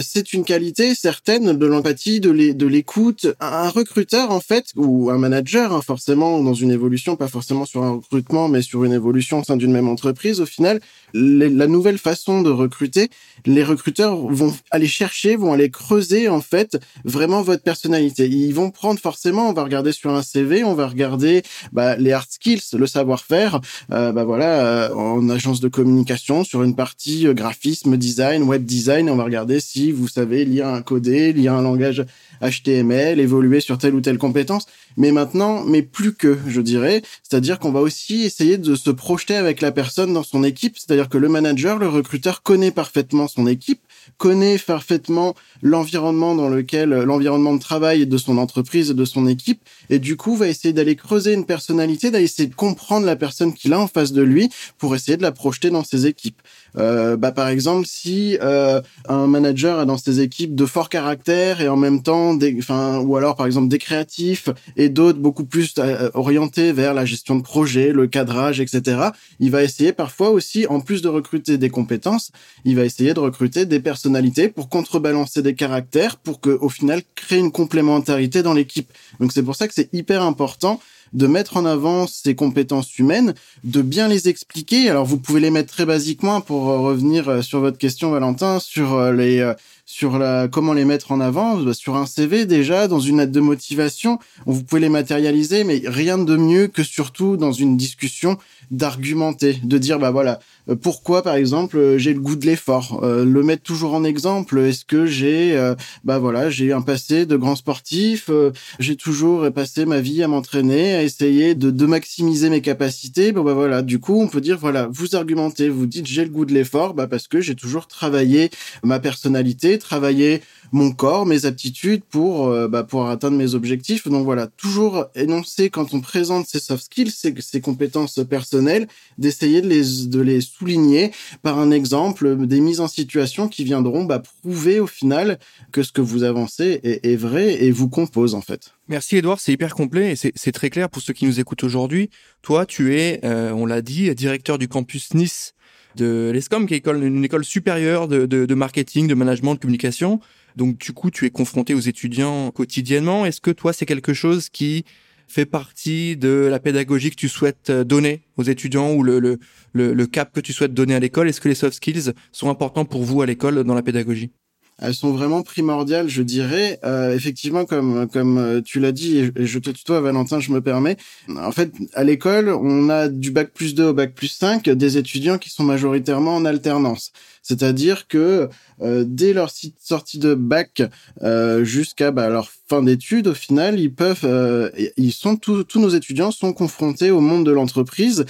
c'est 0.00 0.32
une 0.34 0.44
qualité 0.44 0.94
certaine 0.94 1.56
de 1.56 1.66
l'empathie, 1.66 2.20
de 2.20 2.52
de 2.52 2.66
l'écoute. 2.66 3.26
Un 3.40 3.70
recruteur 3.70 4.30
en 4.30 4.40
fait 4.40 4.66
ou 4.76 5.10
un 5.10 5.18
manager, 5.18 5.72
hein, 5.72 5.80
forcément 5.80 6.42
dans 6.42 6.54
une 6.54 6.70
évolution, 6.70 7.16
pas 7.16 7.28
forcément 7.28 7.64
sur 7.64 7.82
un 7.82 7.92
recrutement, 7.92 8.48
mais 8.48 8.60
sur 8.60 8.84
une 8.84 8.92
évolution 8.92 9.40
au 9.40 9.44
sein 9.44 9.56
d'une 9.56 9.72
même 9.72 9.88
entreprise. 9.88 10.40
Au 10.40 10.46
final, 10.46 10.80
la 11.14 11.66
nouvelle 11.66 11.98
façon 11.98 12.42
de 12.42 12.50
recruter, 12.50 13.08
les 13.46 13.64
recruteurs 13.64 14.16
vont 14.16 14.54
aller 14.70 14.86
chercher, 14.86 15.36
vont 15.36 15.52
aller 15.54 15.70
creuser 15.70 16.28
en 16.28 16.42
fait 16.42 16.78
vraiment 17.04 17.40
votre 17.42 17.62
personnalité. 17.62 18.09
Ils 18.18 18.52
vont 18.52 18.70
prendre 18.70 19.00
forcément, 19.00 19.48
on 19.48 19.52
va 19.52 19.64
regarder 19.64 19.92
sur 19.92 20.10
un 20.10 20.22
CV, 20.22 20.64
on 20.64 20.74
va 20.74 20.86
regarder 20.86 21.42
bah, 21.72 21.96
les 21.96 22.12
hard 22.12 22.28
skills, 22.30 22.62
le 22.72 22.86
savoir-faire, 22.86 23.60
euh, 23.92 24.12
bah 24.12 24.24
voilà, 24.24 24.88
euh, 24.90 24.94
en 24.94 25.28
agence 25.28 25.60
de 25.60 25.68
communication 25.68 26.44
sur 26.44 26.62
une 26.62 26.74
partie 26.74 27.26
euh, 27.26 27.34
graphisme, 27.34 27.96
design, 27.96 28.42
web 28.42 28.64
design, 28.64 29.10
on 29.10 29.16
va 29.16 29.24
regarder 29.24 29.60
si 29.60 29.92
vous 29.92 30.08
savez 30.08 30.44
lire 30.44 30.68
un 30.68 30.82
codé, 30.82 31.32
lire 31.32 31.54
un 31.54 31.62
langage 31.62 32.04
HTML, 32.42 33.20
évoluer 33.20 33.60
sur 33.60 33.78
telle 33.78 33.94
ou 33.94 34.00
telle 34.00 34.18
compétence. 34.18 34.66
Mais 34.96 35.12
maintenant, 35.12 35.64
mais 35.64 35.82
plus 35.82 36.14
que, 36.14 36.38
je 36.46 36.60
dirais, 36.60 37.02
c'est-à-dire 37.22 37.58
qu'on 37.58 37.72
va 37.72 37.80
aussi 37.80 38.22
essayer 38.22 38.58
de 38.58 38.74
se 38.74 38.90
projeter 38.90 39.36
avec 39.36 39.60
la 39.60 39.72
personne 39.72 40.12
dans 40.12 40.22
son 40.22 40.44
équipe, 40.44 40.76
c'est-à-dire 40.78 41.08
que 41.08 41.18
le 41.18 41.28
manager, 41.28 41.78
le 41.78 41.88
recruteur 41.88 42.42
connaît 42.42 42.70
parfaitement 42.70 43.28
son 43.28 43.46
équipe, 43.46 43.80
connaît 44.18 44.58
parfaitement 44.58 45.34
l'environnement 45.62 46.34
dans 46.34 46.48
lequel 46.48 46.90
l'environnement 46.90 47.54
de 47.54 47.60
travail 47.60 48.06
de 48.06 48.18
son 48.18 48.38
entreprise 48.38 48.90
et 48.90 48.94
de 48.94 49.04
son 49.04 49.26
équipe. 49.26 49.60
Et 49.88 49.98
du 49.98 50.16
coup 50.16 50.36
va 50.36 50.48
essayer 50.48 50.72
d'aller 50.72 50.96
creuser 50.96 51.34
une 51.34 51.46
personnalité, 51.46 52.10
d'aller 52.10 52.24
essayer 52.24 52.48
de 52.48 52.54
comprendre 52.54 53.06
la 53.06 53.16
personne 53.16 53.54
qu'il 53.54 53.72
a 53.72 53.80
en 53.80 53.86
face 53.86 54.12
de 54.12 54.22
lui 54.22 54.50
pour 54.78 54.94
essayer 54.94 55.16
de 55.16 55.22
la 55.22 55.32
projeter 55.32 55.70
dans 55.70 55.84
ses 55.84 56.06
équipes. 56.06 56.40
Euh, 56.76 57.16
bah 57.16 57.32
par 57.32 57.48
exemple 57.48 57.86
si 57.86 58.38
euh, 58.40 58.80
un 59.08 59.26
manager 59.26 59.78
a 59.80 59.84
dans 59.86 59.96
ses 59.96 60.20
équipes 60.20 60.54
de 60.54 60.66
forts 60.66 60.88
caractères 60.88 61.60
et 61.60 61.68
en 61.68 61.76
même 61.76 62.02
temps 62.02 62.34
des 62.34 62.58
ou 62.70 63.16
alors 63.16 63.34
par 63.36 63.46
exemple 63.46 63.68
des 63.68 63.78
créatifs 63.78 64.48
et 64.76 64.88
d'autres 64.88 65.18
beaucoup 65.18 65.44
plus 65.44 65.74
euh, 65.78 66.10
orientés 66.14 66.72
vers 66.72 66.94
la 66.94 67.04
gestion 67.04 67.36
de 67.36 67.42
projet, 67.42 67.92
le 67.92 68.06
cadrage, 68.06 68.60
etc. 68.60 69.08
Il 69.40 69.50
va 69.50 69.62
essayer 69.62 69.92
parfois 69.92 70.30
aussi 70.30 70.66
en 70.66 70.80
plus 70.80 71.02
de 71.02 71.08
recruter 71.08 71.58
des 71.58 71.70
compétences, 71.70 72.30
il 72.64 72.76
va 72.76 72.84
essayer 72.84 73.14
de 73.14 73.20
recruter 73.20 73.66
des 73.66 73.80
personnalités 73.80 74.48
pour 74.48 74.68
contrebalancer 74.68 75.42
des 75.42 75.54
caractères 75.54 76.16
pour 76.16 76.40
que 76.40 76.50
au 76.50 76.68
final 76.68 77.02
créer 77.14 77.38
une 77.38 77.52
complémentarité 77.52 78.42
dans 78.42 78.54
l'équipe. 78.54 78.90
Donc 79.18 79.32
c'est 79.32 79.42
pour 79.42 79.56
ça 79.56 79.66
que 79.66 79.74
c'est 79.74 79.92
hyper 79.92 80.22
important 80.22 80.80
de 81.12 81.26
mettre 81.26 81.56
en 81.56 81.64
avant 81.64 82.06
ces 82.06 82.34
compétences 82.34 82.98
humaines, 82.98 83.34
de 83.64 83.82
bien 83.82 84.08
les 84.08 84.28
expliquer. 84.28 84.88
Alors 84.88 85.04
vous 85.04 85.18
pouvez 85.18 85.40
les 85.40 85.50
mettre 85.50 85.72
très 85.72 85.86
basiquement 85.86 86.40
pour 86.40 86.70
euh, 86.70 86.78
revenir 86.78 87.28
euh, 87.28 87.42
sur 87.42 87.60
votre 87.60 87.78
question 87.78 88.10
Valentin 88.10 88.60
sur 88.60 88.94
euh, 88.94 89.12
les 89.12 89.52
sur 89.86 90.18
la 90.18 90.46
comment 90.46 90.72
les 90.72 90.84
mettre 90.84 91.10
en 91.10 91.20
avant 91.20 91.56
bah, 91.56 91.74
sur 91.74 91.96
un 91.96 92.06
CV 92.06 92.46
déjà 92.46 92.86
dans 92.86 93.00
une 93.00 93.18
lettre 93.18 93.32
de 93.32 93.40
motivation 93.40 94.18
vous 94.46 94.62
pouvez 94.62 94.80
les 94.80 94.88
matérialiser 94.88 95.64
mais 95.64 95.82
rien 95.84 96.18
de 96.18 96.36
mieux 96.36 96.68
que 96.68 96.82
surtout 96.84 97.36
dans 97.36 97.52
une 97.52 97.76
discussion 97.76 98.38
d'argumenter 98.70 99.58
de 99.64 99.78
dire 99.78 99.98
bah 99.98 100.12
voilà 100.12 100.38
pourquoi 100.82 101.22
par 101.22 101.34
exemple 101.34 101.96
j'ai 101.96 102.14
le 102.14 102.20
goût 102.20 102.36
de 102.36 102.46
l'effort? 102.46 103.00
Le 103.02 103.42
mettre 103.42 103.64
toujours 103.64 103.94
en 103.94 104.04
exemple 104.04 104.60
est-ce 104.60 104.84
que 104.84 105.06
j'ai 105.06 105.58
bah 106.04 106.20
voilà 106.20 106.50
j'ai 106.50 106.72
un 106.72 106.82
passé 106.82 107.26
de 107.26 107.36
grand 107.36 107.56
sportif 107.56 108.30
j'ai 108.78 108.94
toujours 108.94 109.50
passé 109.50 109.86
ma 109.86 110.00
vie 110.00 110.22
à 110.22 110.28
m'entraîner 110.28 110.99
essayer 111.02 111.54
de, 111.54 111.70
de 111.70 111.86
maximiser 111.86 112.50
mes 112.50 112.60
capacités 112.60 113.32
bon 113.32 113.42
bah 113.42 113.54
voilà. 113.54 113.82
Du 113.82 113.98
coup 113.98 114.20
on 114.20 114.28
peut 114.28 114.40
dire 114.40 114.58
voilà 114.58 114.88
vous 114.90 115.16
argumentez 115.16 115.68
vous 115.68 115.86
dites 115.86 116.06
j'ai 116.06 116.24
le 116.24 116.30
goût 116.30 116.44
de 116.44 116.52
l'effort 116.52 116.94
bah 116.94 117.06
parce 117.06 117.28
que 117.28 117.40
j'ai 117.40 117.54
toujours 117.54 117.86
travaillé 117.86 118.50
ma 118.82 119.00
personnalité 119.00 119.78
travaillé 119.78 120.42
mon 120.72 120.92
corps, 120.92 121.26
mes 121.26 121.46
aptitudes 121.46 122.02
pour 122.04 122.48
euh, 122.48 122.68
bah, 122.68 122.84
pour 122.84 123.08
atteindre 123.08 123.36
mes 123.36 123.54
objectifs. 123.54 124.08
Donc 124.08 124.24
voilà, 124.24 124.46
toujours 124.46 125.06
énoncer 125.14 125.70
quand 125.70 125.94
on 125.94 126.00
présente 126.00 126.46
ces 126.46 126.60
soft 126.60 126.84
skills, 126.84 127.10
ces 127.10 127.60
compétences 127.60 128.20
personnelles, 128.28 128.88
d'essayer 129.18 129.62
de 129.62 129.68
les 129.68 130.06
de 130.06 130.20
les 130.20 130.40
souligner 130.40 131.12
par 131.42 131.58
un 131.58 131.70
exemple, 131.70 132.46
des 132.46 132.60
mises 132.60 132.80
en 132.80 132.88
situation 132.88 133.48
qui 133.48 133.64
viendront 133.64 134.04
bah, 134.04 134.20
prouver 134.20 134.80
au 134.80 134.86
final 134.86 135.38
que 135.72 135.82
ce 135.82 135.92
que 135.92 136.00
vous 136.00 136.22
avancez 136.22 136.80
est, 136.82 137.06
est 137.06 137.16
vrai 137.16 137.64
et 137.64 137.70
vous 137.70 137.88
compose 137.88 138.34
en 138.34 138.40
fait. 138.40 138.72
Merci 138.88 139.16
Edouard, 139.16 139.38
c'est 139.38 139.52
hyper 139.52 139.74
complet 139.74 140.12
et 140.12 140.32
c'est 140.34 140.52
très 140.52 140.68
clair 140.68 140.90
pour 140.90 141.00
ceux 141.00 141.12
qui 141.12 141.24
nous 141.24 141.38
écoutent 141.38 141.62
aujourd'hui. 141.62 142.10
Toi, 142.42 142.66
tu 142.66 142.96
es, 142.96 143.20
euh, 143.24 143.52
on 143.52 143.64
l'a 143.66 143.82
dit, 143.82 144.12
directeur 144.14 144.58
du 144.58 144.66
campus 144.66 145.14
Nice 145.14 145.54
de 145.96 146.30
l'ESCOM, 146.32 146.66
qui 146.66 146.74
est 146.74 146.86
une 146.86 147.24
école 147.24 147.44
supérieure 147.44 148.08
de, 148.08 148.26
de, 148.26 148.46
de 148.46 148.54
marketing, 148.54 149.06
de 149.06 149.14
management, 149.14 149.54
de 149.54 149.60
communication. 149.60 150.20
Donc 150.56 150.78
du 150.78 150.92
coup, 150.92 151.10
tu 151.10 151.26
es 151.26 151.30
confronté 151.30 151.74
aux 151.74 151.80
étudiants 151.80 152.50
quotidiennement. 152.50 153.26
Est-ce 153.26 153.40
que 153.40 153.50
toi, 153.50 153.72
c'est 153.72 153.86
quelque 153.86 154.14
chose 154.14 154.48
qui 154.48 154.84
fait 155.28 155.46
partie 155.46 156.16
de 156.16 156.48
la 156.50 156.58
pédagogie 156.58 157.10
que 157.10 157.16
tu 157.16 157.28
souhaites 157.28 157.70
euh, 157.70 157.84
donner 157.84 158.22
aux 158.36 158.42
étudiants 158.42 158.92
ou 158.92 159.04
le, 159.04 159.20
le, 159.20 159.38
le, 159.72 160.06
cap 160.06 160.32
que 160.32 160.40
tu 160.40 160.52
souhaites 160.52 160.74
donner 160.74 160.94
à 160.94 160.98
l'école? 160.98 161.28
Est-ce 161.28 161.40
que 161.40 161.48
les 161.48 161.54
soft 161.54 161.76
skills 161.76 162.12
sont 162.32 162.50
importants 162.50 162.84
pour 162.84 163.04
vous 163.04 163.22
à 163.22 163.26
l'école 163.26 163.62
dans 163.62 163.74
la 163.74 163.82
pédagogie? 163.82 164.32
Elles 164.80 164.94
sont 164.94 165.12
vraiment 165.12 165.42
primordiales, 165.42 166.08
je 166.08 166.22
dirais. 166.22 166.78
Euh, 166.84 167.14
effectivement, 167.14 167.66
comme 167.66 168.08
comme 168.08 168.38
euh, 168.38 168.60
tu 168.62 168.80
l'as 168.80 168.92
dit, 168.92 169.18
et 169.18 169.46
je 169.46 169.58
te 169.58 169.70
tutoie, 169.70 170.00
Valentin, 170.00 170.40
je 170.40 170.50
me 170.52 170.62
permets. 170.62 170.96
En 171.28 171.52
fait, 171.52 171.72
à 171.92 172.02
l'école, 172.02 172.48
on 172.48 172.88
a 172.88 173.08
du 173.08 173.30
bac 173.30 173.52
plus 173.52 173.74
2 173.74 173.88
au 173.88 173.92
bac 173.92 174.14
plus 174.14 174.28
5 174.28 174.70
des 174.70 174.96
étudiants 174.96 175.36
qui 175.36 175.50
sont 175.50 175.64
majoritairement 175.64 176.34
en 176.34 176.46
alternance. 176.46 177.12
C'est-à-dire 177.42 178.06
que 178.06 178.48
euh, 178.82 179.04
dès 179.06 179.32
leur 179.32 179.50
sortie 179.78 180.18
de 180.18 180.34
bac 180.34 180.82
euh, 181.22 181.64
jusqu'à 181.64 182.10
bah, 182.10 182.28
leur 182.28 182.48
fin 182.68 182.82
d'études, 182.82 183.28
au 183.28 183.34
final, 183.34 183.80
ils 183.80 183.92
peuvent, 183.92 184.24
euh, 184.24 184.70
ils 184.96 185.12
sont 185.12 185.36
tous 185.36 185.66
nos 185.76 185.88
étudiants 185.88 186.30
sont 186.30 186.52
confrontés 186.52 187.10
au 187.10 187.20
monde 187.20 187.46
de 187.46 187.50
l'entreprise, 187.50 188.24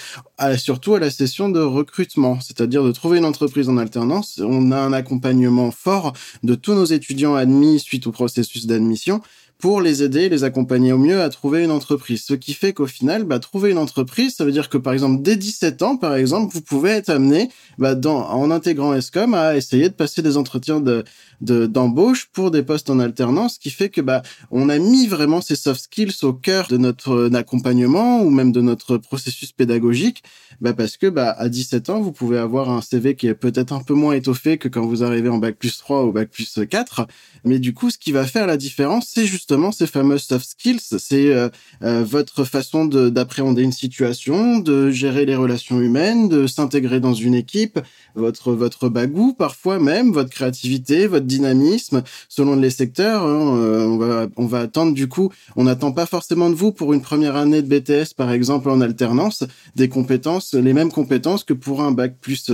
surtout 0.57 0.95
à 0.95 1.01
la 1.01 1.11
session 1.11 1.49
de 1.49 1.61
recrutement, 1.61 2.41
c'est-à-dire 2.41 2.83
de 2.83 2.93
trouver 2.93 3.19
une 3.19 3.25
entreprise 3.25 3.69
en 3.69 3.77
alternance. 3.77 4.41
On 4.43 4.73
a 4.73 4.79
un 4.79 4.93
accompagnement 4.93 5.71
fort 5.71 6.15
de 6.43 6.55
tous 6.55 6.75
nos 6.75 6.85
étudiants 6.85 7.35
admis 7.35 7.81
suite 7.81 8.07
au 8.07 8.13
processus 8.13 8.67
d'admission 8.67 9.21
pour 9.61 9.81
les 9.81 10.03
aider, 10.03 10.29
les 10.29 10.45
accompagner 10.45 10.93
au 10.93 10.99
mieux 10.99 11.21
à 11.21 11.29
trouver 11.29 11.63
une 11.65 11.71
entreprise. 11.71 12.25
Ce 12.25 12.35
qui 12.35 12.55
fait 12.55 12.73
qu'au 12.73 12.87
final, 12.87 13.25
bah, 13.25 13.39
trouver 13.39 13.71
une 13.71 13.79
entreprise, 13.79 14.35
ça 14.35 14.45
veut 14.45 14.53
dire 14.53 14.69
que 14.69 14.79
par 14.79 14.93
exemple, 14.93 15.23
dès 15.23 15.37
17 15.37 15.83
ans, 15.83 15.97
par 15.97 16.15
exemple, 16.15 16.53
vous 16.55 16.63
pouvez 16.63 16.91
être 16.91 17.11
amené, 17.11 17.51
bah, 17.79 17.95
dans, 17.95 18.29
en 18.29 18.51
intégrant 18.51 18.95
ESCOM, 18.95 19.35
à 19.35 19.57
essayer 19.57 19.89
de 19.89 19.95
passer 19.95 20.23
des 20.23 20.37
entretiens 20.37 20.81
de, 20.81 21.05
d'embauche 21.41 22.29
pour 22.33 22.51
des 22.51 22.63
postes 22.63 22.91
en 22.91 22.99
alternance, 22.99 23.55
ce 23.55 23.59
qui 23.59 23.71
fait 23.71 23.89
que 23.89 24.01
bah 24.01 24.23
on 24.51 24.69
a 24.69 24.79
mis 24.79 25.07
vraiment 25.07 25.41
ces 25.41 25.57
soft 25.57 25.83
skills 25.83 26.23
au 26.23 26.33
cœur 26.33 26.69
de 26.69 26.77
notre 26.77 27.13
euh, 27.13 27.35
accompagnement 27.35 28.23
ou 28.23 28.31
même 28.31 28.53
de 28.53 28.61
notre 28.61 28.99
processus 28.99 29.53
pédagogique, 29.53 30.23
bah 30.61 30.75
parce 30.75 30.97
que 30.97 31.07
bah 31.07 31.35
à 31.39 31.49
17 31.49 31.91
ans 31.91 32.01
vous 32.01 32.13
pouvez 32.13 32.39
avoir 32.39 32.71
un 32.71 32.83
CV 32.83 33.17
qui 33.17 33.27
est 33.27 33.35
peut-être 33.35 33.73
un 33.73 33.83
peu 33.83 33.95
moins 33.95 34.13
étoffé 34.13 34.59
que 34.59 34.69
quand 34.69 34.85
vous 34.85 35.03
arrivez 35.03 35.31
en 35.31 35.39
bac 35.39 35.57
plus 35.57 35.79
3 35.79 36.05
ou 36.05 36.13
bac 36.13 36.29
plus 36.31 36.61
4, 36.69 37.07
mais 37.45 37.59
du 37.59 37.73
coup 37.73 37.91
ce 37.91 37.99
qui 37.99 38.13
va 38.13 38.27
faire 38.27 38.47
la 38.47 38.59
différence 38.59 39.09
c'est 39.09 39.27
justement 39.27 39.50
ces 39.73 39.87
fameux 39.87 40.19
soft 40.19 40.51
skills, 40.51 40.81
c'est 40.99 41.33
euh, 41.33 41.49
euh, 41.83 42.05
votre 42.05 42.45
façon 42.45 42.85
d'appréhender 42.85 43.63
une 43.63 43.73
situation, 43.73 44.59
de 44.59 44.91
gérer 44.91 45.27
les 45.27 45.37
relations 45.37 45.81
humaines, 45.81 46.29
de 46.29 46.47
s'intégrer 46.47 47.01
dans 47.01 47.15
une 47.15 47.35
équipe, 47.35 47.81
votre 48.15 48.53
votre 48.53 48.89
bagou 48.89 49.33
parfois 49.33 49.79
même, 49.79 50.13
votre 50.13 50.31
créativité, 50.31 51.07
votre 51.07 51.27
dynamisme 51.27 52.03
selon 52.29 52.57
les 52.57 52.71
secteurs. 52.71 53.25
Hein, 53.25 53.57
euh, 53.59 53.87
on 53.87 53.99
va 53.99 54.27
on 54.37 54.47
va 54.47 54.61
attendre 54.61 54.95
du 54.95 55.09
coup, 55.09 55.31
on 55.57 55.65
n'attend 55.65 55.93
pas 55.93 56.07
forcément 56.07 56.51
de 56.51 56.55
vous 56.55 56.73
pour 56.73 56.93
une 56.93 57.03
première 57.03 57.37
année 57.37 57.63
de 57.63 57.69
BTS 57.69 58.15
par 58.17 58.31
exemple 58.31 58.71
en 58.71 58.81
alternance 58.81 59.45
des 59.77 59.89
compétences, 59.89 60.55
les 60.55 60.73
mêmes 60.73 60.93
compétences 60.93 61.45
que 61.45 61.55
pour 61.55 61.83
un 61.83 61.93
bac 61.93 62.15
plus 62.21 62.51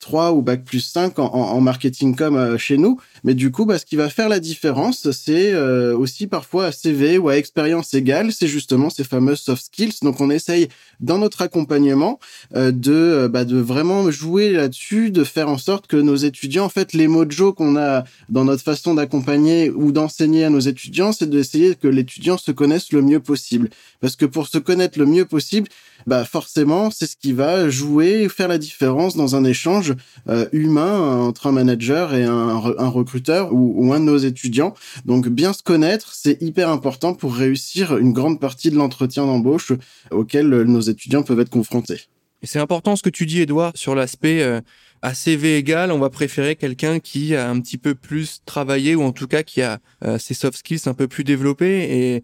3 0.00 0.32
ou 0.32 0.42
bac 0.42 0.64
plus 0.64 0.80
5 0.80 1.18
en, 1.18 1.26
en 1.26 1.60
marketing 1.60 2.16
comme 2.16 2.58
chez 2.58 2.76
nous. 2.76 2.98
Mais 3.24 3.34
du 3.34 3.50
coup, 3.50 3.66
bah, 3.66 3.78
ce 3.78 3.84
qui 3.84 3.96
va 3.96 4.08
faire 4.08 4.28
la 4.28 4.40
différence, 4.40 5.10
c'est 5.12 5.54
aussi 5.92 6.26
parfois 6.26 6.66
à 6.66 6.72
CV 6.72 7.18
ou 7.18 7.28
à 7.28 7.36
expérience 7.36 7.94
égale, 7.94 8.32
c'est 8.32 8.48
justement 8.48 8.90
ces 8.90 9.04
fameuses 9.04 9.40
soft 9.40 9.64
skills. 9.64 9.94
Donc 10.02 10.20
on 10.20 10.30
essaye 10.30 10.68
dans 11.00 11.18
notre 11.18 11.42
accompagnement 11.42 12.18
de, 12.54 13.28
bah, 13.30 13.44
de 13.44 13.58
vraiment 13.58 14.10
jouer 14.10 14.52
là-dessus, 14.52 15.10
de 15.10 15.24
faire 15.24 15.48
en 15.48 15.58
sorte 15.58 15.86
que 15.86 15.96
nos 15.96 16.16
étudiants, 16.16 16.64
en 16.64 16.68
fait, 16.68 16.92
les 16.92 17.08
mojo 17.08 17.52
qu'on 17.52 17.76
a 17.76 18.04
dans 18.28 18.44
notre 18.44 18.62
façon 18.62 18.94
d'accompagner 18.94 19.70
ou 19.70 19.92
d'enseigner 19.92 20.44
à 20.44 20.50
nos 20.50 20.60
étudiants, 20.60 21.12
c'est 21.12 21.28
d'essayer 21.28 21.74
que 21.74 21.88
l'étudiant 21.88 22.38
se 22.38 22.50
connaisse 22.50 22.92
le 22.92 23.02
mieux 23.02 23.20
possible. 23.20 23.70
Parce 24.00 24.16
que 24.16 24.26
pour 24.26 24.46
se 24.48 24.58
connaître 24.58 24.98
le 24.98 25.06
mieux 25.06 25.24
possible, 25.24 25.68
bah 26.06 26.24
forcément, 26.24 26.90
c'est 26.90 27.06
ce 27.06 27.16
qui 27.16 27.32
va 27.32 27.68
jouer, 27.68 28.28
faire 28.28 28.48
la 28.48 28.58
différence 28.58 29.16
dans 29.16 29.36
un 29.36 29.44
échange 29.44 29.89
euh, 30.28 30.46
humain 30.52 31.00
entre 31.20 31.46
un 31.46 31.52
manager 31.52 32.14
et 32.14 32.24
un, 32.24 32.54
recruteur 32.54 33.52
ou, 33.52 33.92
un 33.92 34.00
de 34.00 34.04
nos 34.04 34.18
étudiants. 34.18 34.74
Donc 35.04 35.28
bien 35.28 35.52
se 35.52 35.62
connaître, 35.62 36.12
c'est 36.14 36.40
hyper 36.42 36.68
important 36.68 37.14
pour 37.14 37.34
réussir 37.34 37.96
une 37.96 38.12
grande 38.12 38.40
partie 38.40 38.70
de 38.70 38.76
l'entretien 38.76 39.26
d'embauche 39.26 39.72
auquel 40.10 40.48
nos 40.48 40.80
étudiants 40.80 41.22
peuvent 41.22 41.40
être 41.40 41.50
confrontés. 41.50 42.08
C'est 42.42 42.58
important 42.58 42.96
ce 42.96 43.02
que 43.02 43.10
tu 43.10 43.26
dis, 43.26 43.40
Edouard, 43.42 43.72
sur 43.74 43.94
l'aspect 43.94 44.42
euh, 44.42 44.60
à 45.02 45.14
CV 45.14 45.56
égal, 45.56 45.92
on 45.92 45.98
va 45.98 46.08
préférer 46.08 46.56
quelqu'un 46.56 46.98
qui 46.98 47.34
a 47.34 47.48
un 47.48 47.60
petit 47.60 47.78
peu 47.78 47.94
plus 47.94 48.40
travaillé 48.46 48.94
ou 48.94 49.02
en 49.02 49.12
tout 49.12 49.26
cas 49.26 49.42
qui 49.42 49.60
a 49.60 49.78
euh, 50.04 50.18
ses 50.18 50.34
soft 50.34 50.58
skills 50.58 50.82
un 50.86 50.94
peu 50.94 51.06
plus 51.06 51.24
développés 51.24 52.14
et 52.14 52.22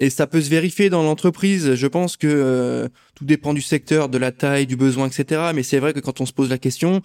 et 0.00 0.10
ça 0.10 0.26
peut 0.26 0.40
se 0.40 0.50
vérifier 0.50 0.90
dans 0.90 1.02
l'entreprise. 1.02 1.74
Je 1.74 1.86
pense 1.86 2.16
que 2.16 2.26
euh, 2.26 2.88
tout 3.14 3.24
dépend 3.24 3.54
du 3.54 3.62
secteur, 3.62 4.08
de 4.08 4.18
la 4.18 4.32
taille, 4.32 4.66
du 4.66 4.76
besoin, 4.76 5.06
etc. 5.08 5.52
Mais 5.54 5.62
c'est 5.62 5.78
vrai 5.78 5.92
que 5.92 6.00
quand 6.00 6.20
on 6.20 6.26
se 6.26 6.32
pose 6.32 6.50
la 6.50 6.58
question, 6.58 7.02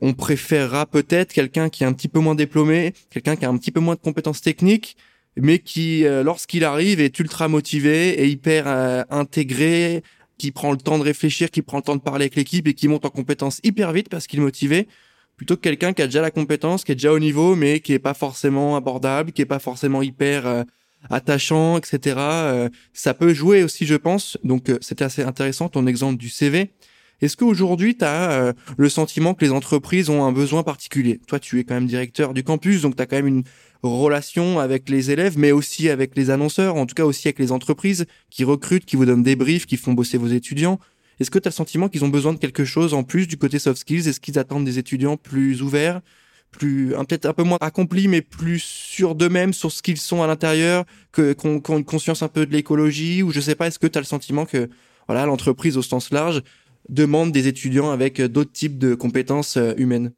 on 0.00 0.12
préférera 0.14 0.86
peut-être 0.86 1.32
quelqu'un 1.32 1.68
qui 1.68 1.84
est 1.84 1.86
un 1.86 1.92
petit 1.92 2.08
peu 2.08 2.20
moins 2.20 2.34
diplômé, 2.34 2.94
quelqu'un 3.10 3.36
qui 3.36 3.44
a 3.44 3.48
un 3.48 3.56
petit 3.58 3.70
peu 3.70 3.80
moins 3.80 3.94
de 3.94 4.00
compétences 4.00 4.40
techniques, 4.40 4.96
mais 5.36 5.58
qui, 5.58 6.04
lorsqu'il 6.24 6.64
arrive, 6.64 7.00
est 7.00 7.18
ultra 7.18 7.48
motivé 7.48 8.20
et 8.20 8.26
hyper 8.26 8.66
intégré, 9.10 10.02
qui 10.42 10.50
prend 10.50 10.72
le 10.72 10.76
temps 10.76 10.98
de 10.98 11.04
réfléchir, 11.04 11.52
qui 11.52 11.62
prend 11.62 11.76
le 11.76 11.84
temps 11.84 11.94
de 11.94 12.00
parler 12.00 12.24
avec 12.24 12.34
l'équipe 12.34 12.66
et 12.66 12.74
qui 12.74 12.88
monte 12.88 13.04
en 13.04 13.10
compétence 13.10 13.60
hyper 13.62 13.92
vite 13.92 14.08
parce 14.08 14.26
qu'il 14.26 14.40
est 14.40 14.42
motivé, 14.42 14.88
plutôt 15.36 15.54
que 15.54 15.60
quelqu'un 15.60 15.92
qui 15.92 16.02
a 16.02 16.06
déjà 16.06 16.20
la 16.20 16.32
compétence, 16.32 16.82
qui 16.82 16.90
est 16.90 16.96
déjà 16.96 17.12
au 17.12 17.20
niveau, 17.20 17.54
mais 17.54 17.78
qui 17.78 17.92
est 17.92 18.00
pas 18.00 18.12
forcément 18.12 18.74
abordable, 18.74 19.30
qui 19.30 19.42
est 19.42 19.46
pas 19.46 19.60
forcément 19.60 20.02
hyper 20.02 20.46
euh, 20.48 20.64
attachant, 21.10 21.78
etc. 21.78 22.16
Euh, 22.18 22.68
ça 22.92 23.14
peut 23.14 23.34
jouer 23.34 23.62
aussi, 23.62 23.86
je 23.86 23.94
pense. 23.94 24.38
Donc, 24.44 24.68
euh, 24.68 24.78
c'était 24.80 25.04
assez 25.04 25.22
intéressant 25.22 25.68
ton 25.68 25.86
exemple 25.86 26.16
du 26.18 26.28
CV. 26.28 26.72
Est-ce 27.20 27.36
qu'aujourd'hui, 27.36 27.96
tu 27.96 28.04
as 28.04 28.52
le 28.76 28.88
sentiment 28.88 29.34
que 29.34 29.44
les 29.44 29.52
entreprises 29.52 30.10
ont 30.10 30.24
un 30.24 30.32
besoin 30.32 30.64
particulier? 30.64 31.20
Toi, 31.28 31.38
tu 31.38 31.60
es 31.60 31.64
quand 31.64 31.74
même 31.74 31.86
directeur 31.86 32.34
du 32.34 32.42
campus, 32.42 32.82
donc 32.82 32.96
tu 32.96 33.02
as 33.02 33.06
quand 33.06 33.14
même 33.14 33.28
une 33.28 33.44
relation 33.84 34.58
avec 34.58 34.88
les 34.88 35.12
élèves, 35.12 35.38
mais 35.38 35.52
aussi 35.52 35.88
avec 35.88 36.16
les 36.16 36.30
annonceurs, 36.30 36.74
en 36.74 36.84
tout 36.84 36.94
cas 36.94 37.04
aussi 37.04 37.28
avec 37.28 37.38
les 37.38 37.52
entreprises 37.52 38.06
qui 38.30 38.42
recrutent, 38.42 38.84
qui 38.84 38.96
vous 38.96 39.06
donnent 39.06 39.22
des 39.22 39.36
briefs, 39.36 39.66
qui 39.66 39.76
font 39.76 39.92
bosser 39.92 40.18
vos 40.18 40.26
étudiants. 40.26 40.80
Est-ce 41.20 41.30
que 41.30 41.38
tu 41.38 41.46
as 41.46 41.50
le 41.50 41.54
sentiment 41.54 41.88
qu'ils 41.88 42.04
ont 42.04 42.08
besoin 42.08 42.32
de 42.32 42.38
quelque 42.38 42.64
chose 42.64 42.94
en 42.94 43.04
plus 43.04 43.26
du 43.26 43.36
côté 43.36 43.58
soft 43.58 43.78
skills? 43.78 44.08
Est-ce 44.08 44.20
qu'ils 44.20 44.38
attendent 44.38 44.64
des 44.64 44.78
étudiants 44.78 45.16
plus 45.16 45.62
ouverts, 45.62 46.00
plus 46.52 46.90
peut-être 47.08 47.26
un 47.26 47.32
peu 47.32 47.42
moins 47.42 47.58
accomplis, 47.60 48.06
mais 48.06 48.20
plus 48.20 48.60
sûrs 48.60 49.14
d'eux-mêmes 49.16 49.52
sur 49.52 49.72
ce 49.72 49.82
qu'ils 49.82 49.96
sont 49.96 50.22
à 50.22 50.26
l'intérieur, 50.26 50.84
que 51.10 51.32
qu'on 51.32 51.60
ont 51.68 51.78
une 51.78 51.84
conscience 51.84 52.22
un 52.22 52.28
peu 52.28 52.46
de 52.46 52.52
l'écologie, 52.52 53.22
ou 53.22 53.32
je 53.32 53.40
sais 53.40 53.56
pas. 53.56 53.66
Est-ce 53.66 53.78
que 53.78 53.88
tu 53.88 53.98
as 53.98 54.00
le 54.00 54.06
sentiment 54.06 54.46
que 54.46 54.68
voilà 55.08 55.26
l'entreprise 55.26 55.76
au 55.76 55.82
sens 55.82 56.12
large 56.12 56.42
demande 56.88 57.32
des 57.32 57.48
étudiants 57.48 57.90
avec 57.90 58.20
d'autres 58.20 58.52
types 58.52 58.78
de 58.78 58.94
compétences 58.94 59.56
euh, 59.56 59.74
humaines? 59.76 60.12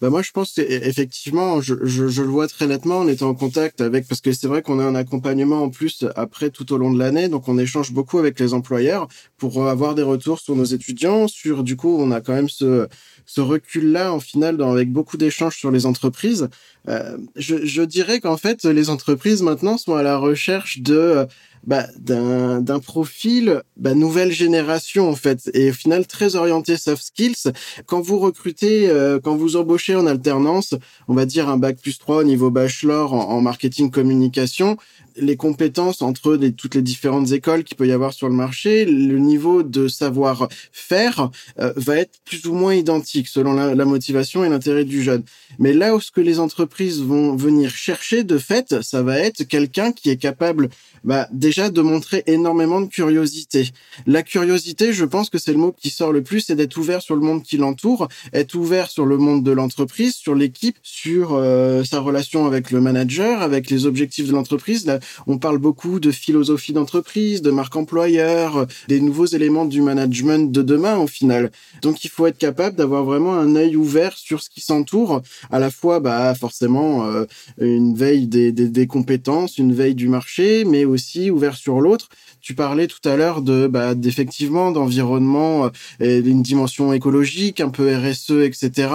Bah 0.00 0.10
moi 0.10 0.22
je 0.22 0.30
pense 0.30 0.52
qu'effectivement, 0.52 1.60
je, 1.60 1.74
je, 1.82 2.08
je, 2.08 2.22
le 2.22 2.28
vois 2.28 2.48
très 2.48 2.66
nettement 2.66 2.98
en 2.98 3.08
étant 3.08 3.28
en 3.28 3.34
contact 3.34 3.80
avec 3.80 4.06
parce 4.06 4.20
que 4.20 4.32
c'est 4.32 4.46
vrai 4.46 4.62
qu'on 4.62 4.78
a 4.78 4.84
un 4.84 4.94
accompagnement 4.94 5.62
en 5.62 5.70
plus 5.70 6.04
après 6.16 6.50
tout 6.50 6.72
au 6.72 6.78
long 6.78 6.92
de 6.92 6.98
l'année, 6.98 7.28
donc 7.28 7.48
on 7.48 7.58
échange 7.58 7.92
beaucoup 7.92 8.18
avec 8.18 8.38
les 8.40 8.54
employeurs 8.54 9.08
pour 9.36 9.66
avoir 9.68 9.94
des 9.94 10.02
retours 10.02 10.38
sur 10.38 10.56
nos 10.56 10.64
étudiants. 10.64 11.28
Sur 11.28 11.62
du 11.62 11.76
coup, 11.76 11.96
on 11.98 12.10
a 12.10 12.20
quand 12.20 12.34
même 12.34 12.48
ce 12.48 12.88
ce 13.26 13.40
recul 13.40 13.90
là 13.90 14.12
en 14.12 14.20
final 14.20 14.62
avec 14.62 14.92
beaucoup 14.92 15.16
d'échanges 15.16 15.56
sur 15.56 15.70
les 15.70 15.86
entreprises. 15.86 16.48
Euh, 16.88 17.16
je, 17.34 17.64
je 17.64 17.82
dirais 17.82 18.20
qu'en 18.20 18.36
fait 18.36 18.64
les 18.64 18.90
entreprises 18.90 19.42
maintenant 19.42 19.76
sont 19.76 19.94
à 19.94 20.02
la 20.02 20.16
recherche 20.16 20.80
de 20.80 21.26
bah, 21.66 21.86
d'un 21.98 22.78
profil 22.78 23.62
bah, 23.76 23.94
nouvelle 23.94 24.30
génération 24.30 25.10
en 25.10 25.16
fait 25.16 25.50
et 25.52 25.70
au 25.70 25.72
final 25.72 26.06
très 26.06 26.36
orienté 26.36 26.76
soft 26.76 27.02
skills. 27.02 27.52
Quand 27.86 28.00
vous 28.00 28.20
recrutez, 28.20 28.88
euh, 28.88 29.18
quand 29.18 29.34
vous 29.34 29.56
embauchez 29.56 29.96
en 29.96 30.06
alternance, 30.06 30.74
on 31.08 31.14
va 31.14 31.26
dire 31.26 31.48
un 31.48 31.56
bac 31.56 31.78
plus 31.82 31.98
3 31.98 32.18
au 32.18 32.24
niveau 32.24 32.50
bachelor 32.50 33.12
en, 33.12 33.30
en 33.30 33.40
marketing 33.40 33.90
communication, 33.90 34.76
les 35.18 35.36
compétences 35.36 36.02
entre 36.02 36.34
les, 36.34 36.52
toutes 36.52 36.74
les 36.74 36.82
différentes 36.82 37.32
écoles 37.32 37.64
qu'il 37.64 37.76
peut 37.76 37.86
y 37.86 37.92
avoir 37.92 38.12
sur 38.12 38.28
le 38.28 38.34
marché, 38.34 38.84
le 38.84 39.18
niveau 39.18 39.62
de 39.62 39.88
savoir-faire 39.88 41.30
euh, 41.58 41.72
va 41.76 41.96
être 41.96 42.18
plus 42.24 42.46
ou 42.46 42.54
moins 42.54 42.74
identique 42.74 43.28
selon 43.28 43.54
la, 43.54 43.74
la 43.74 43.84
motivation 43.84 44.44
et 44.44 44.48
l'intérêt 44.48 44.84
du 44.84 45.02
jeune. 45.02 45.22
Mais 45.58 45.72
là 45.72 45.94
où 45.94 46.00
ce 46.00 46.10
que 46.10 46.20
les 46.20 46.38
entreprises 46.38 47.02
vont 47.02 47.36
venir 47.36 47.70
chercher 47.70 48.24
de 48.24 48.38
fait, 48.38 48.82
ça 48.82 49.02
va 49.02 49.18
être 49.18 49.44
quelqu'un 49.44 49.92
qui 49.92 50.10
est 50.10 50.16
capable 50.16 50.68
bah, 51.04 51.28
déjà 51.32 51.70
de 51.70 51.80
montrer 51.80 52.24
énormément 52.26 52.80
de 52.80 52.86
curiosité. 52.86 53.70
La 54.06 54.22
curiosité, 54.22 54.92
je 54.92 55.04
pense 55.04 55.30
que 55.30 55.38
c'est 55.38 55.52
le 55.52 55.58
mot 55.58 55.72
qui 55.72 55.90
sort 55.90 56.12
le 56.12 56.22
plus, 56.22 56.40
c'est 56.40 56.56
d'être 56.56 56.76
ouvert 56.76 57.00
sur 57.00 57.14
le 57.14 57.20
monde 57.20 57.42
qui 57.42 57.56
l'entoure, 57.56 58.08
être 58.32 58.54
ouvert 58.54 58.90
sur 58.90 59.06
le 59.06 59.16
monde 59.16 59.44
de 59.44 59.52
l'entreprise, 59.52 60.14
sur 60.14 60.34
l'équipe, 60.34 60.76
sur 60.82 61.34
euh, 61.34 61.84
sa 61.84 62.00
relation 62.00 62.46
avec 62.46 62.70
le 62.70 62.80
manager, 62.80 63.42
avec 63.42 63.70
les 63.70 63.86
objectifs 63.86 64.26
de 64.26 64.32
l'entreprise 64.32 64.84
on 65.26 65.38
parle 65.38 65.58
beaucoup 65.58 66.00
de 66.00 66.10
philosophie 66.10 66.72
d'entreprise, 66.72 67.42
de 67.42 67.50
marque 67.50 67.76
employeur, 67.76 68.66
des 68.88 69.00
nouveaux 69.00 69.26
éléments 69.26 69.64
du 69.64 69.82
management 69.82 70.52
de 70.52 70.62
demain 70.62 70.98
au 70.98 71.06
final. 71.06 71.50
Donc 71.82 72.04
il 72.04 72.10
faut 72.10 72.26
être 72.26 72.38
capable 72.38 72.76
d'avoir 72.76 73.04
vraiment 73.04 73.34
un 73.34 73.54
œil 73.56 73.76
ouvert 73.76 74.16
sur 74.16 74.42
ce 74.42 74.50
qui 74.50 74.60
s'entoure, 74.60 75.22
à 75.50 75.58
la 75.58 75.70
fois 75.70 76.00
bah 76.00 76.34
forcément 76.34 77.06
euh, 77.06 77.24
une 77.58 77.94
veille 77.94 78.26
des, 78.26 78.52
des, 78.52 78.86
compétences, 78.86 79.58
une 79.58 79.74
veille 79.74 79.94
du 79.94 80.08
marché, 80.08 80.64
mais 80.64 80.84
aussi 80.84 81.30
ouvert 81.30 81.56
sur 81.56 81.80
l'autre. 81.80 82.08
Tu 82.40 82.54
parlais 82.54 82.86
tout 82.86 83.06
à 83.08 83.16
l'heure 83.16 83.42
de 83.42 83.66
bah, 83.66 83.94
d'effectivement 83.94 84.70
d'environnement 84.70 85.64
euh, 85.64 85.70
et 86.00 86.22
d'une 86.22 86.42
dimension 86.42 86.92
écologique, 86.92 87.60
un 87.60 87.70
peu 87.70 87.94
RSE, 87.94 88.42
etc. 88.42 88.88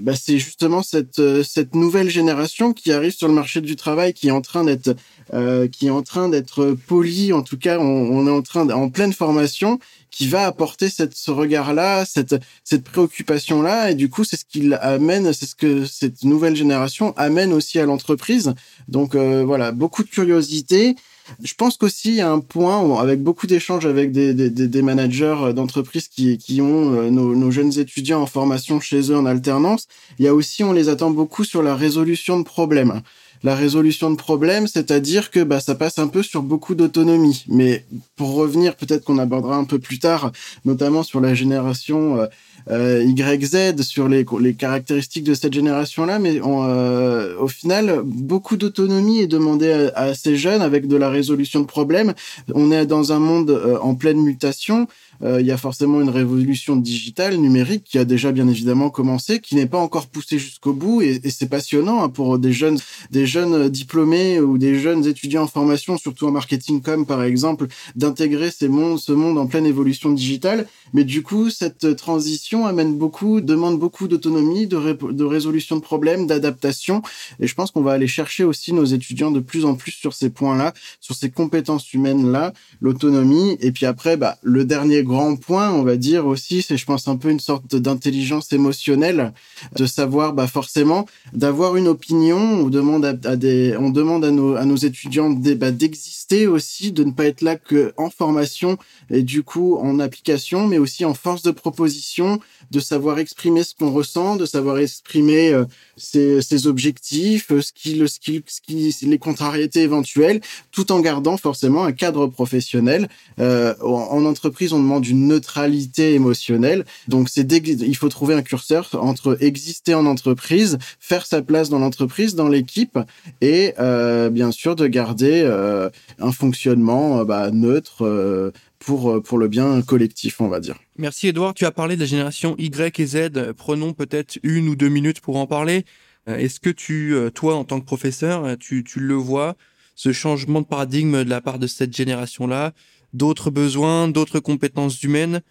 Bah, 0.00 0.12
c'est 0.14 0.38
justement 0.38 0.82
cette 0.82 1.18
euh, 1.18 1.42
cette 1.42 1.74
nouvelle 1.74 2.10
génération 2.10 2.72
qui 2.72 2.92
arrive 2.92 3.12
sur 3.12 3.28
le 3.28 3.34
marché 3.34 3.60
du 3.60 3.76
travail 3.76 4.12
qui 4.12 4.28
est 4.28 4.32
en 4.32 4.40
train 4.40 4.64
d'être 4.64 4.94
euh, 5.34 5.68
qui 5.68 5.86
est 5.86 5.90
en 5.90 6.02
train 6.02 6.28
d'être 6.28 6.76
poli. 6.86 7.32
En 7.32 7.42
tout 7.42 7.58
cas, 7.58 7.78
on, 7.78 8.26
est 8.26 8.30
en 8.30 8.42
train 8.42 8.68
en 8.70 8.90
pleine 8.90 9.12
formation 9.12 9.78
qui 10.10 10.28
va 10.28 10.46
apporter 10.46 10.88
cette, 10.90 11.16
ce 11.16 11.30
regard-là, 11.30 12.04
cette, 12.04 12.36
cette 12.64 12.84
préoccupation-là, 12.84 13.90
et 13.90 13.94
du 13.94 14.10
coup, 14.10 14.24
c'est 14.24 14.36
ce 14.36 14.44
qu'il 14.44 14.74
amène, 14.74 15.32
c'est 15.32 15.46
ce 15.46 15.54
que 15.54 15.86
cette 15.86 16.24
nouvelle 16.24 16.54
génération 16.54 17.14
amène 17.16 17.52
aussi 17.52 17.78
à 17.78 17.86
l'entreprise. 17.86 18.52
Donc 18.88 19.14
euh, 19.14 19.42
voilà, 19.44 19.72
beaucoup 19.72 20.04
de 20.04 20.08
curiosité. 20.08 20.96
Je 21.42 21.54
pense 21.54 21.76
qu'aussi 21.76 22.08
il 22.10 22.14
y 22.16 22.20
a 22.20 22.30
un 22.30 22.40
point 22.40 23.00
avec 23.00 23.22
beaucoup 23.22 23.46
d'échanges 23.46 23.86
avec 23.86 24.12
des, 24.12 24.34
des, 24.34 24.50
des 24.50 24.82
managers 24.82 25.52
d'entreprise 25.54 26.08
qui, 26.08 26.36
qui 26.36 26.60
ont 26.60 26.94
euh, 26.94 27.10
nos, 27.10 27.34
nos, 27.34 27.50
jeunes 27.50 27.78
étudiants 27.78 28.20
en 28.20 28.26
formation 28.26 28.80
chez 28.80 29.10
eux 29.10 29.16
en 29.16 29.24
alternance. 29.24 29.86
Il 30.18 30.24
y 30.24 30.28
a 30.28 30.34
aussi, 30.34 30.62
on 30.62 30.72
les 30.72 30.88
attend 30.88 31.10
beaucoup 31.10 31.44
sur 31.44 31.62
la 31.62 31.74
résolution 31.74 32.38
de 32.38 32.44
problèmes 32.44 33.02
la 33.44 33.54
résolution 33.54 34.10
de 34.10 34.16
problèmes, 34.16 34.66
c'est-à-dire 34.66 35.30
que 35.30 35.40
bah, 35.40 35.60
ça 35.60 35.74
passe 35.74 35.98
un 35.98 36.08
peu 36.08 36.22
sur 36.22 36.42
beaucoup 36.42 36.74
d'autonomie. 36.74 37.44
Mais 37.48 37.84
pour 38.16 38.34
revenir, 38.34 38.76
peut-être 38.76 39.04
qu'on 39.04 39.18
abordera 39.18 39.56
un 39.56 39.64
peu 39.64 39.78
plus 39.78 39.98
tard, 39.98 40.32
notamment 40.64 41.02
sur 41.02 41.20
la 41.20 41.34
génération 41.34 42.20
euh, 42.20 42.26
euh 42.70 43.02
YZ, 43.04 43.82
sur 43.82 44.08
les, 44.08 44.24
les 44.40 44.54
caractéristiques 44.54 45.24
de 45.24 45.34
cette 45.34 45.52
génération-là, 45.52 46.18
mais 46.18 46.40
euh, 46.44 47.36
au 47.38 47.48
final, 47.48 48.02
beaucoup 48.04 48.56
d'autonomie 48.56 49.20
est 49.20 49.26
demandée 49.26 49.90
à, 49.94 50.14
ces 50.14 50.36
jeunes 50.36 50.62
avec 50.62 50.86
de 50.86 50.96
la 50.96 51.10
résolution 51.10 51.60
de 51.60 51.66
problèmes. 51.66 52.14
On 52.54 52.70
est 52.70 52.86
dans 52.86 53.12
un 53.12 53.18
monde 53.18 53.78
en 53.82 53.94
pleine 53.94 54.22
mutation. 54.22 54.86
Il 55.24 55.46
y 55.46 55.52
a 55.52 55.56
forcément 55.56 56.00
une 56.00 56.08
révolution 56.08 56.74
digitale, 56.74 57.36
numérique, 57.36 57.84
qui 57.84 57.98
a 57.98 58.04
déjà 58.04 58.32
bien 58.32 58.48
évidemment 58.48 58.90
commencé, 58.90 59.38
qui 59.38 59.54
n'est 59.54 59.66
pas 59.66 59.78
encore 59.78 60.08
poussée 60.08 60.38
jusqu'au 60.38 60.72
bout, 60.72 61.00
et, 61.00 61.20
et 61.22 61.30
c'est 61.30 61.48
passionnant 61.48 62.02
hein, 62.02 62.08
pour 62.08 62.40
des 62.40 62.52
jeunes, 62.52 62.78
des 63.12 63.26
jeunes 63.36 63.68
diplômés 63.68 64.40
ou 64.40 64.58
des 64.58 64.74
jeunes 64.84 65.04
étudiants 65.12 65.44
en 65.44 65.52
formation, 65.58 65.92
surtout 65.96 66.26
en 66.26 66.32
marketing 66.40 66.82
com 66.86 67.06
par 67.06 67.22
exemple, 67.22 67.64
d'intégrer 67.96 68.50
ces 68.58 68.68
mondes, 68.68 68.98
ce 68.98 69.12
monde 69.22 69.38
en 69.38 69.46
pleine 69.46 69.66
évolution 69.74 70.10
digitale. 70.12 70.66
Mais 70.94 71.04
du 71.04 71.20
coup, 71.22 71.44
cette 71.48 71.96
transition 71.96 72.66
amène 72.66 72.92
beaucoup, 72.98 73.40
demande 73.40 73.78
beaucoup 73.78 74.06
d'autonomie, 74.10 74.66
de, 74.66 74.78
de 75.22 75.24
résolution 75.24 75.76
de 75.76 75.80
problèmes, 75.80 76.26
d'adaptation. 76.26 76.96
Et 77.40 77.46
je 77.46 77.54
pense 77.54 77.70
qu'on 77.70 77.86
va 77.88 77.92
aller 77.92 78.12
chercher 78.18 78.44
aussi 78.44 78.72
nos 78.72 78.84
étudiants 78.84 79.30
de 79.30 79.40
plus 79.40 79.64
en 79.64 79.74
plus 79.74 79.92
sur 79.92 80.12
ces 80.12 80.30
points-là, 80.38 80.74
sur 81.00 81.14
ces 81.14 81.30
compétences 81.30 81.92
humaines-là, 81.94 82.52
l'autonomie. 82.80 83.56
Et 83.60 83.72
puis 83.72 83.86
après, 83.86 84.16
bah, 84.16 84.36
le 84.42 84.64
dernier 84.64 85.02
grand 85.02 85.36
point, 85.36 85.72
on 85.72 85.82
va 85.82 85.96
dire 85.96 86.26
aussi, 86.26 86.60
c'est 86.60 86.76
je 86.76 86.86
pense 86.86 87.08
un 87.08 87.16
peu 87.16 87.30
une 87.30 87.40
sorte 87.40 87.74
d'intelligence 87.76 88.52
émotionnelle, 88.52 89.32
de 89.76 89.86
savoir 89.86 90.34
bah, 90.34 90.46
forcément 90.46 91.06
d'avoir 91.32 91.76
une 91.76 91.88
opinion. 91.88 92.38
On 92.64 92.68
demande 92.68 93.04
à, 93.04 93.14
on 93.24 93.90
demande 93.90 94.24
à 94.24 94.30
nos, 94.30 94.54
à 94.54 94.64
nos 94.64 94.76
étudiants 94.76 95.30
bah, 95.30 95.70
d'exister 95.70 96.46
aussi, 96.46 96.92
de 96.92 97.04
ne 97.04 97.12
pas 97.12 97.26
être 97.26 97.42
là 97.42 97.56
que 97.56 97.92
en 97.96 98.10
formation 98.10 98.78
et 99.10 99.22
du 99.22 99.42
coup 99.42 99.76
en 99.76 99.98
application, 99.98 100.66
mais 100.66 100.78
aussi 100.78 101.04
en 101.04 101.14
force 101.14 101.42
de 101.42 101.50
proposition, 101.50 102.40
de 102.70 102.80
savoir 102.80 103.18
exprimer 103.18 103.64
ce 103.64 103.74
qu'on 103.74 103.90
ressent, 103.90 104.36
de 104.36 104.46
savoir 104.46 104.78
exprimer 104.78 105.52
euh, 105.52 105.64
ses, 105.96 106.42
ses, 106.42 106.66
objectifs, 106.66 107.50
euh, 107.52 107.60
ce 107.60 107.72
qui, 107.72 107.98
ce 107.98 108.90
ce 108.92 109.06
les 109.06 109.18
contrariétés 109.18 109.82
éventuelles, 109.82 110.40
tout 110.70 110.90
en 110.92 111.00
gardant 111.00 111.36
forcément 111.36 111.84
un 111.84 111.92
cadre 111.92 112.26
professionnel. 112.26 113.08
Euh, 113.38 113.74
en, 113.82 114.24
entreprise, 114.24 114.72
on 114.72 114.78
demande 114.78 115.06
une 115.06 115.26
neutralité 115.28 116.14
émotionnelle, 116.14 116.84
donc 117.08 117.28
c'est 117.28 117.52
il 117.52 117.96
faut 117.96 118.08
trouver 118.08 118.34
un 118.34 118.42
curseur 118.42 118.88
entre 118.94 119.36
exister 119.40 119.94
en 119.94 120.06
entreprise, 120.06 120.78
faire 121.00 121.26
sa 121.26 121.42
place 121.42 121.68
dans 121.68 121.78
l'entreprise, 121.78 122.34
dans 122.34 122.48
l'équipe, 122.48 122.98
et 123.40 123.74
euh, 123.78 124.30
bien 124.30 124.52
sûr 124.52 124.76
de 124.76 124.86
garder 124.86 125.42
euh, 125.44 125.90
un 126.18 126.32
fonctionnement 126.32 127.20
euh, 127.20 127.24
bah, 127.24 127.50
neutre 127.50 128.52
pour, 128.78 129.22
pour 129.22 129.38
le 129.38 129.48
bien 129.48 129.82
collectif, 129.82 130.40
on 130.40 130.48
va 130.48 130.60
dire. 130.60 130.76
Merci 130.96 131.28
Edouard, 131.28 131.54
tu 131.54 131.64
as 131.64 131.70
parlé 131.70 131.96
de 131.96 132.00
la 132.00 132.06
génération 132.06 132.54
Y 132.58 133.00
et 133.00 133.06
Z. 133.06 133.52
Prenons 133.56 133.92
peut-être 133.92 134.38
une 134.42 134.68
ou 134.68 134.76
deux 134.76 134.88
minutes 134.88 135.20
pour 135.20 135.36
en 135.36 135.46
parler. 135.46 135.84
Est-ce 136.26 136.60
que 136.60 136.70
tu, 136.70 137.16
toi, 137.34 137.56
en 137.56 137.64
tant 137.64 137.80
que 137.80 137.84
professeur, 137.84 138.56
tu, 138.58 138.84
tu 138.84 139.00
le 139.00 139.14
vois, 139.14 139.56
ce 139.96 140.12
changement 140.12 140.60
de 140.60 140.66
paradigme 140.66 141.24
de 141.24 141.30
la 141.30 141.40
part 141.40 141.58
de 141.58 141.66
cette 141.66 141.96
génération-là, 141.96 142.72
d'autres 143.12 143.50
besoins, 143.50 144.08
d'autres 144.08 144.40
compétences 144.40 145.02
humaines? 145.02 145.42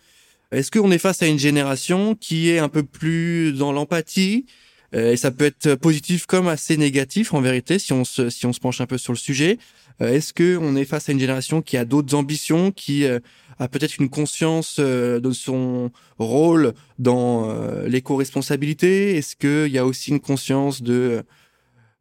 Est-ce 0.52 0.72
qu'on 0.72 0.92
est 0.92 0.98
face 0.98 1.22
à 1.22 1.28
une 1.28 1.40
génération 1.40 2.16
qui 2.16 2.50
est 2.50 2.60
un 2.60 2.70
peu 2.70 2.84
plus 2.84 3.54
dans 3.54 3.72
l'empathie 3.72 4.46
et 4.94 5.16
ça 5.16 5.32
peut 5.32 5.46
être 5.46 5.76
positif 5.76 6.26
comme 6.26 6.48
assez 6.48 6.76
négatif 6.76 7.34
en 7.34 7.42
vérité 7.42 7.80
si 7.80 7.94
on 7.94 8.04
se 8.04 8.30
si 8.30 8.46
on 8.46 8.54
se 8.54 8.60
penche 8.60 8.82
un 8.82 8.86
peu 8.86 8.98
sur 8.98 9.14
le 9.14 9.18
sujet. 9.18 9.58
Est-ce 10.00 10.34
que 10.34 10.58
on 10.58 10.76
est 10.76 10.86
face 10.86 11.10
à 11.10 11.12
une 11.12 11.20
génération 11.20 11.62
qui 11.62 11.78
a 11.78 11.86
d'autres 11.86 12.16
ambitions, 12.16 12.72
qui 12.72 13.06
a 13.62 13.68
peut-être 13.68 13.98
une 13.98 14.10
conscience 14.10 14.78
euh, 14.80 15.20
de 15.20 15.32
son 15.32 15.92
rôle 16.18 16.74
dans 16.98 17.50
euh, 17.50 17.88
l'éco-responsabilité? 17.88 19.18
Est-ce 19.18 19.36
qu'il 19.36 19.72
y 19.72 19.78
a 19.78 19.86
aussi 19.86 20.10
une 20.12 20.20
conscience 20.20 20.82
de 20.82 21.24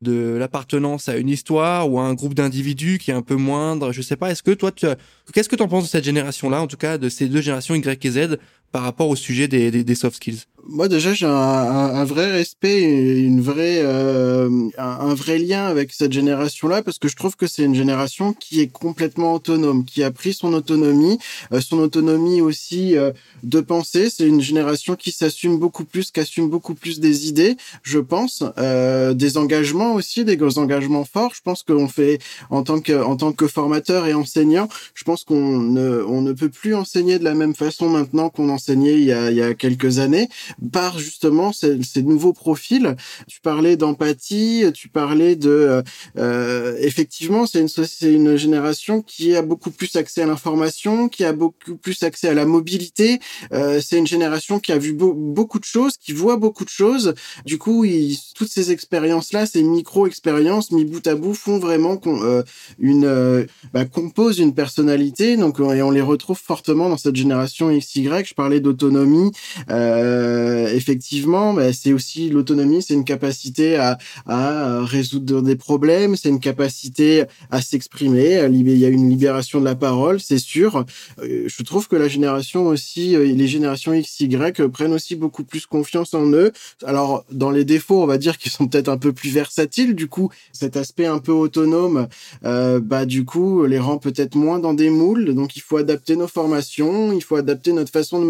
de 0.01 0.37
l'appartenance 0.39 1.11
à 1.11 1.19
une 1.19 1.29
histoire 1.29 1.93
ou 1.93 2.01
à 2.01 2.05
un 2.05 2.15
groupe 2.15 2.33
d'individus 2.33 2.97
qui 2.99 3.11
est 3.11 3.15
un 3.15 3.21
peu 3.21 3.37
moindre? 3.37 3.93
Je 3.93 4.01
sais 4.01 4.17
pas. 4.17 4.31
Est-ce 4.31 4.43
que 4.43 4.53
toi, 4.53 4.73
qu'est-ce 4.73 5.49
que 5.51 5.57
tu 5.57 5.63
en 5.63 5.69
penses 5.69 5.85
de 5.85 5.89
cette 5.91 6.05
génération-là, 6.05 6.63
en 6.63 6.67
tout 6.67 6.79
cas 6.79 6.97
de 6.97 7.11
ces 7.11 7.29
deux 7.29 7.43
générations 7.43 7.75
Y 7.75 8.07
et 8.07 8.11
Z, 8.11 8.39
par 8.73 8.83
rapport 8.83 9.09
au 9.09 9.17
sujet 9.17 9.49
des, 9.49 9.71
des, 9.71 9.95
soft 9.95 10.17
skills 10.17 10.45
Moi 10.69 10.89
déjà 10.89 11.13
j'ai 11.13 11.27
un, 11.27 11.31
un, 11.31 12.05
vrai 12.05 12.31
respect, 12.31 12.83
une 12.83 13.41
vraie, 13.41 13.81
euh, 13.83 14.49
un, 14.79 15.15
vrai 15.15 15.39
lien 15.39 15.67
avec 15.67 15.93
cette 15.93 16.13
génération-là 16.13 16.83
parce 16.83 16.99
que 16.99 17.09
je 17.09 17.17
trouve 17.17 17.37
que 17.37 17.47
c'est 17.49 17.65
une 17.65 17.75
génération 17.75 18.33
qui 18.33 18.61
est 18.61 18.69
complètement 18.69 19.35
autonome, 19.35 19.85
qui 19.85 20.05
a 20.05 20.13
pris 20.13 20.35
son 20.35 20.53
autonomie, 20.53 21.19
euh, 21.53 21.61
son 21.61 21.79
autonomie 21.79 22.41
aussi 22.41 22.97
euh, 22.97 23.11
de 23.43 23.61
penser. 23.61 24.09
C'est 24.09 24.27
une 24.27 24.41
génération 24.41 24.95
qui 24.95 25.11
s'assume 25.11 25.59
beaucoup 25.59 25.85
plus, 25.85 26.13
qui 26.13 26.21
assume 26.21 26.49
beaucoup 26.49 26.75
plus 26.75 27.01
des 27.01 27.29
idées, 27.29 27.57
je 27.83 27.99
pense, 27.99 28.45
euh, 28.59 29.15
des 29.15 29.37
engagements 29.37 29.95
aussi, 29.95 30.25
des 30.25 30.41
engagements 30.59 31.05
forts. 31.05 31.33
Je 31.35 31.43
pense 31.43 31.65
qu'on 31.65 31.89
fait 31.89 32.21
en 32.51 32.63
tant 32.63 32.81
que 32.81 33.03
en 33.03 33.17
tant 33.17 33.33
que 33.33 33.49
formateur 33.49 34.07
et 34.07 34.15
enseignant, 34.15 34.69
je 34.95 35.03
pense 35.03 35.25
qu'on 35.25 35.59
ne 35.59 36.05
on 36.07 36.23
ne 36.23 36.33
peut 36.33 36.49
plus 36.49 36.75
enseigner 36.75 37.19
de 37.19 37.25
la 37.25 37.35
même 37.35 37.55
façon 37.55 37.89
maintenant 37.89 38.31
qu'on 38.31 38.49
en 38.49 38.60
enseigné 38.61 38.93
il 38.93 39.05
y 39.05 39.13
a, 39.13 39.31
il 39.31 39.37
y 39.37 39.43
a 39.43 39.55
quelques 39.55 39.99
années 39.99 40.29
par 40.73 40.99
justement 40.99 41.53
ces, 41.53 42.03
nouveaux 42.03 42.33
profils. 42.33 42.97
Tu 43.27 43.41
parlais 43.41 43.77
d'empathie, 43.77 44.65
tu 44.75 44.89
parlais 44.89 45.37
de 45.37 45.51
euh, 45.51 45.83
euh 46.19 46.77
effectivement 46.81 47.47
c'est 47.47 47.61
une 47.61 47.69
une 48.03 48.37
génération 48.37 49.03
qui 49.03 49.35
a 49.37 49.43
beaucoup 49.43 49.71
plus 49.71 49.97
accès 49.97 50.23
à 50.23 50.27
l'information, 50.27 51.09
qui 51.09 51.25
a 51.25 51.33
beaucoup 51.33 51.77
plus 51.77 52.03
accès 52.03 52.29
à 52.29 52.35
la 52.35 52.45
mobilité. 52.45 53.19
Euh, 53.53 53.81
c'est 53.81 53.99
une 53.99 54.07
génération 54.07 54.61
qui 54.61 54.73
a 54.73 54.79
vu 54.79 54.93
beaucoup 54.93 55.59
de 55.59 55.65
choses, 55.65 55.97
qui 55.97 56.13
voit 56.13 56.37
beaucoup 56.37 56.65
de 56.65 56.71
choses. 56.71 57.15
Du 57.47 57.59
coup, 57.59 57.87
toutes 58.35 58.51
ces 58.51 58.73
expériences 58.73 59.33
là, 59.33 59.47
ces 59.47 59.63
micro 59.63 60.07
expériences 60.07 60.71
mis 60.71 60.85
bout 60.85 61.07
à 61.07 61.15
bout 61.15 61.35
font 61.35 61.59
vraiment 61.59 61.97
qu'on 61.97 62.23
euh, 62.23 62.43
une 62.79 63.47
bah, 63.73 63.85
composent 63.85 64.39
une 64.39 64.55
personnalité. 64.55 65.37
Donc 65.37 65.61
et 65.61 65.83
on 65.83 65.91
les 65.91 66.01
retrouve 66.01 66.39
fortement 66.39 66.89
dans 66.89 66.97
cette 66.97 67.17
génération 67.17 67.77
XY. 67.77 68.09
Je 68.25 68.35
d'autonomie, 68.59 69.31
euh, 69.71 70.67
effectivement, 70.75 71.55
bah, 71.55 71.73
c'est 71.73 71.93
aussi 71.93 72.29
l'autonomie, 72.31 72.83
c'est 72.83 72.95
une 72.95 73.05
capacité 73.05 73.77
à, 73.77 73.99
à, 74.27 74.85
résoudre 74.85 75.43
des 75.43 75.57
problèmes, 75.57 76.17
c'est 76.17 76.29
une 76.29 76.41
capacité 76.41 77.25
à 77.53 77.63
s'exprimer. 77.63 78.45
Il 78.51 78.79
y 78.79 78.85
a 78.85 78.89
une 78.89 79.09
libération 79.09 79.61
de 79.61 79.65
la 79.65 79.77
parole, 79.77 80.19
c'est 80.21 80.39
sûr. 80.39 80.85
Euh, 81.23 81.45
je 81.47 81.63
trouve 81.63 81.89
que 81.89 81.97
la 81.97 82.09
génération 82.09 82.67
aussi, 82.67 83.15
euh, 83.15 83.25
les 83.25 83.47
générations 83.47 83.93
XY 83.93 84.29
prennent 84.73 84.93
aussi 84.93 85.17
beaucoup 85.17 85.45
plus 85.45 85.67
confiance 85.67 86.15
en 86.15 86.27
eux. 86.33 86.53
Alors, 86.85 87.25
dans 87.31 87.51
les 87.51 87.65
défauts, 87.65 88.03
on 88.03 88.07
va 88.07 88.19
dire 88.19 88.39
qu'ils 88.39 88.51
sont 88.51 88.67
peut-être 88.67 88.89
un 88.89 88.99
peu 88.99 89.13
plus 89.13 89.31
versatiles. 89.31 89.95
Du 89.95 90.09
coup, 90.09 90.31
cet 90.53 90.77
aspect 90.77 91.07
un 91.07 91.19
peu 91.19 91.33
autonome, 91.33 92.09
euh, 92.45 92.81
bah 92.81 93.07
du 93.07 93.25
coup, 93.25 93.65
les 93.65 93.79
rend 93.79 93.99
peut-être 93.99 94.35
moins 94.35 94.59
dans 94.59 94.75
des 94.75 94.91
moules. 94.91 95.35
Donc, 95.35 95.57
il 95.57 95.63
faut 95.63 95.77
adapter 95.77 96.17
nos 96.17 96.29
formations, 96.29 97.13
il 97.13 97.23
faut 97.23 97.37
adapter 97.37 97.73
notre 97.73 97.93
façon 97.93 98.21
de 98.21 98.25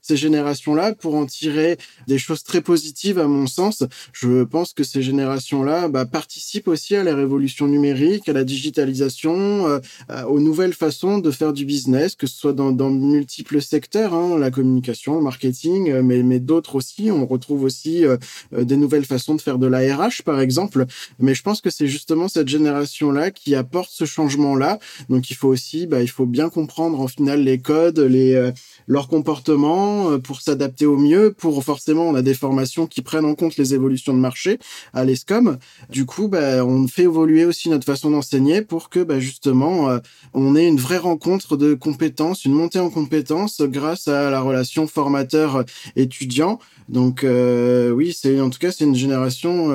ces 0.00 0.16
générations-là 0.16 0.94
pour 0.94 1.14
en 1.14 1.26
tirer 1.26 1.78
des 2.06 2.18
choses 2.18 2.42
très 2.42 2.60
positives 2.60 3.18
à 3.18 3.26
mon 3.26 3.46
sens. 3.46 3.84
Je 4.12 4.44
pense 4.44 4.72
que 4.72 4.84
ces 4.84 5.02
générations-là 5.02 5.88
bah, 5.88 6.06
participent 6.06 6.68
aussi 6.68 6.96
à 6.96 7.04
la 7.04 7.14
révolution 7.14 7.66
numérique, 7.66 8.28
à 8.28 8.32
la 8.32 8.44
digitalisation, 8.44 9.66
euh, 9.66 9.80
aux 10.28 10.40
nouvelles 10.40 10.72
façons 10.72 11.18
de 11.18 11.30
faire 11.30 11.52
du 11.52 11.64
business, 11.64 12.14
que 12.14 12.26
ce 12.26 12.36
soit 12.36 12.52
dans, 12.52 12.72
dans 12.72 12.90
multiples 12.90 13.60
secteurs, 13.60 14.14
hein, 14.14 14.38
la 14.38 14.50
communication, 14.50 15.16
le 15.16 15.22
marketing, 15.22 15.90
euh, 15.90 16.02
mais, 16.02 16.22
mais 16.22 16.40
d'autres 16.40 16.76
aussi. 16.76 17.10
On 17.10 17.26
retrouve 17.26 17.64
aussi 17.64 18.04
euh, 18.04 18.16
des 18.52 18.76
nouvelles 18.76 19.04
façons 19.04 19.34
de 19.34 19.40
faire 19.40 19.58
de 19.58 19.66
la 19.66 19.80
RH, 19.96 20.22
par 20.24 20.40
exemple. 20.40 20.86
Mais 21.18 21.34
je 21.34 21.42
pense 21.42 21.60
que 21.60 21.70
c'est 21.70 21.86
justement 21.86 22.28
cette 22.28 22.48
génération-là 22.48 23.30
qui 23.30 23.54
apporte 23.54 23.90
ce 23.92 24.04
changement-là. 24.04 24.78
Donc 25.08 25.30
il 25.30 25.34
faut 25.34 25.48
aussi, 25.48 25.86
bah, 25.86 26.02
il 26.02 26.10
faut 26.10 26.26
bien 26.26 26.48
comprendre 26.48 27.00
en 27.00 27.08
final 27.08 27.42
les 27.42 27.58
codes, 27.58 27.98
les 27.98 28.52
leur 28.86 29.08
comportement 29.08 29.31
euh, 29.48 30.18
pour 30.18 30.40
s'adapter 30.40 30.86
au 30.86 30.96
mieux. 30.96 31.32
Pour 31.32 31.62
forcément, 31.64 32.08
on 32.08 32.14
a 32.14 32.22
des 32.22 32.34
formations 32.34 32.86
qui 32.86 33.02
prennent 33.02 33.24
en 33.24 33.34
compte 33.34 33.56
les 33.56 33.74
évolutions 33.74 34.12
de 34.14 34.18
marché 34.18 34.58
à 34.92 35.04
l'ESCOM. 35.04 35.58
Du 35.90 36.06
coup, 36.06 36.28
bah, 36.28 36.64
on 36.64 36.86
fait 36.88 37.04
évoluer 37.04 37.44
aussi 37.44 37.68
notre 37.68 37.84
façon 37.84 38.10
d'enseigner 38.10 38.62
pour 38.62 38.90
que 38.90 39.00
bah, 39.00 39.20
justement 39.20 39.88
euh, 39.88 39.98
on 40.34 40.56
ait 40.56 40.66
une 40.66 40.78
vraie 40.78 40.98
rencontre 40.98 41.56
de 41.56 41.74
compétences, 41.74 42.44
une 42.44 42.52
montée 42.52 42.78
en 42.78 42.90
compétences 42.90 43.60
grâce 43.62 44.08
à 44.08 44.30
la 44.30 44.40
relation 44.40 44.86
formateur-étudiant. 44.86 46.58
Donc 46.88 47.24
euh, 47.24 47.90
oui, 47.90 48.16
c'est 48.18 48.40
en 48.40 48.50
tout 48.50 48.58
cas 48.58 48.72
c'est 48.72 48.84
une 48.84 48.94
génération 48.94 49.70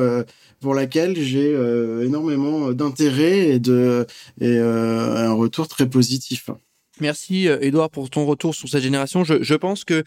pour 0.60 0.74
laquelle 0.74 1.16
j'ai 1.20 1.52
énormément 2.04 2.72
d'intérêt 2.72 3.60
et 4.42 4.60
un 4.60 5.34
retour 5.34 5.68
très 5.68 5.90
positif. 5.90 6.50
Merci 7.02 7.48
Edouard 7.48 7.88
euh, 7.88 7.90
pour 7.90 8.10
ton 8.10 8.26
retour 8.26 8.56
sur 8.56 8.70
cette 8.70 8.84
génération. 8.84 9.24
Je, 9.24 9.42
je 9.42 9.56
pense 9.56 9.84
que 9.84 10.04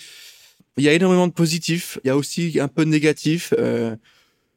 il 0.77 0.85
y 0.85 0.89
a 0.89 0.93
énormément 0.93 1.27
de 1.27 1.33
positifs, 1.33 1.99
il 2.05 2.09
y 2.09 2.11
a 2.11 2.17
aussi 2.17 2.59
un 2.61 2.69
peu 2.69 2.85
de 2.85 2.91
négatifs. 2.91 3.53
Euh, 3.59 3.97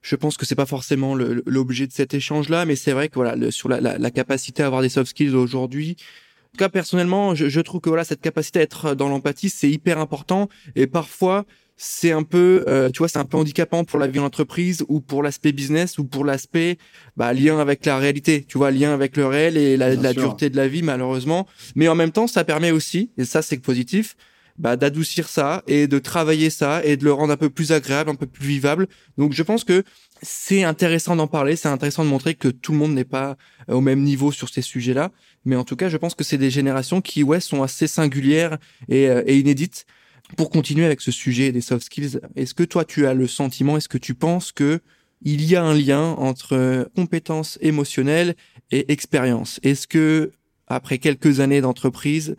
je 0.01 0.15
pense 0.15 0.37
que 0.37 0.45
c'est 0.45 0.55
pas 0.55 0.65
forcément 0.65 1.15
l'objet 1.15 1.87
de 1.87 1.93
cet 1.93 2.13
échange-là, 2.13 2.65
mais 2.65 2.75
c'est 2.75 2.91
vrai 2.91 3.07
que 3.07 3.15
voilà, 3.15 3.51
sur 3.51 3.69
la, 3.69 3.79
la, 3.79 3.97
la, 3.97 4.11
capacité 4.11 4.61
à 4.61 4.67
avoir 4.67 4.81
des 4.81 4.89
soft 4.89 5.09
skills 5.09 5.33
aujourd'hui. 5.33 5.95
En 5.99 6.51
tout 6.51 6.57
cas, 6.57 6.69
personnellement, 6.69 7.35
je, 7.35 7.47
je 7.47 7.61
trouve 7.61 7.79
que 7.79 7.89
voilà, 7.89 8.03
cette 8.03 8.21
capacité 8.21 8.59
à 8.59 8.63
être 8.63 8.95
dans 8.95 9.07
l'empathie, 9.07 9.49
c'est 9.49 9.69
hyper 9.69 9.99
important. 9.99 10.49
Et 10.75 10.87
parfois, 10.87 11.45
c'est 11.85 12.13
un 12.13 12.23
peu, 12.23 12.63
euh, 12.69 12.89
tu 12.89 12.99
vois, 12.99 13.09
c'est 13.09 13.19
un 13.19 13.25
peu 13.25 13.35
handicapant 13.35 13.83
pour 13.83 13.99
la 13.99 14.07
vie 14.07 14.17
en 14.17 14.23
entreprise 14.23 14.85
ou 14.87 15.01
pour 15.01 15.21
l'aspect 15.21 15.51
business 15.51 15.97
ou 15.97 16.05
pour 16.05 16.23
l'aspect 16.23 16.77
bah, 17.17 17.33
lien 17.33 17.59
avec 17.59 17.85
la 17.85 17.97
réalité, 17.97 18.45
tu 18.47 18.57
vois, 18.57 18.71
lien 18.71 18.93
avec 18.93 19.17
le 19.17 19.27
réel 19.27 19.57
et 19.57 19.75
la, 19.75 19.93
la 19.95 20.13
dureté 20.13 20.49
de 20.49 20.55
la 20.55 20.69
vie 20.69 20.81
malheureusement. 20.81 21.45
Mais 21.75 21.89
en 21.89 21.95
même 21.95 22.11
temps, 22.11 22.25
ça 22.25 22.45
permet 22.45 22.71
aussi, 22.71 23.11
et 23.17 23.25
ça 23.25 23.41
c'est 23.41 23.57
positif, 23.57 24.15
bah, 24.57 24.77
d'adoucir 24.77 25.27
ça 25.27 25.61
et 25.67 25.87
de 25.87 25.99
travailler 25.99 26.49
ça 26.49 26.81
et 26.85 26.95
de 26.95 27.03
le 27.03 27.11
rendre 27.11 27.33
un 27.33 27.37
peu 27.37 27.49
plus 27.49 27.73
agréable, 27.73 28.09
un 28.09 28.15
peu 28.15 28.27
plus 28.27 28.47
vivable. 28.47 28.87
Donc 29.17 29.33
je 29.33 29.43
pense 29.43 29.65
que 29.65 29.83
c'est 30.21 30.63
intéressant 30.63 31.17
d'en 31.17 31.27
parler, 31.27 31.57
c'est 31.57 31.67
intéressant 31.67 32.05
de 32.05 32.09
montrer 32.09 32.35
que 32.35 32.47
tout 32.47 32.71
le 32.71 32.77
monde 32.77 32.93
n'est 32.93 33.03
pas 33.03 33.35
euh, 33.69 33.73
au 33.73 33.81
même 33.81 34.03
niveau 34.03 34.31
sur 34.31 34.47
ces 34.47 34.61
sujets-là. 34.61 35.11
Mais 35.43 35.57
en 35.57 35.65
tout 35.65 35.75
cas, 35.75 35.89
je 35.89 35.97
pense 35.97 36.15
que 36.15 36.23
c'est 36.23 36.37
des 36.37 36.49
générations 36.49 37.01
qui, 37.01 37.23
ouais, 37.23 37.41
sont 37.41 37.61
assez 37.61 37.87
singulières 37.87 38.57
et, 38.87 39.09
euh, 39.09 39.21
et 39.25 39.37
inédites. 39.37 39.85
Pour 40.37 40.49
continuer 40.49 40.85
avec 40.85 41.01
ce 41.01 41.11
sujet 41.11 41.51
des 41.51 41.61
soft 41.61 41.85
skills, 41.85 42.19
est-ce 42.35 42.53
que 42.53 42.63
toi 42.63 42.85
tu 42.85 43.05
as 43.05 43.13
le 43.13 43.27
sentiment, 43.27 43.77
est-ce 43.77 43.89
que 43.89 43.97
tu 43.97 44.15
penses 44.15 44.51
que 44.51 44.81
il 45.21 45.43
y 45.45 45.55
a 45.55 45.63
un 45.63 45.73
lien 45.73 46.11
entre 46.13 46.89
compétences 46.95 47.57
émotionnelles 47.61 48.35
et 48.71 48.91
expérience? 48.91 49.59
Est-ce 49.63 49.87
que 49.87 50.31
après 50.67 50.97
quelques 50.97 51.39
années 51.39 51.61
d'entreprise, 51.61 52.35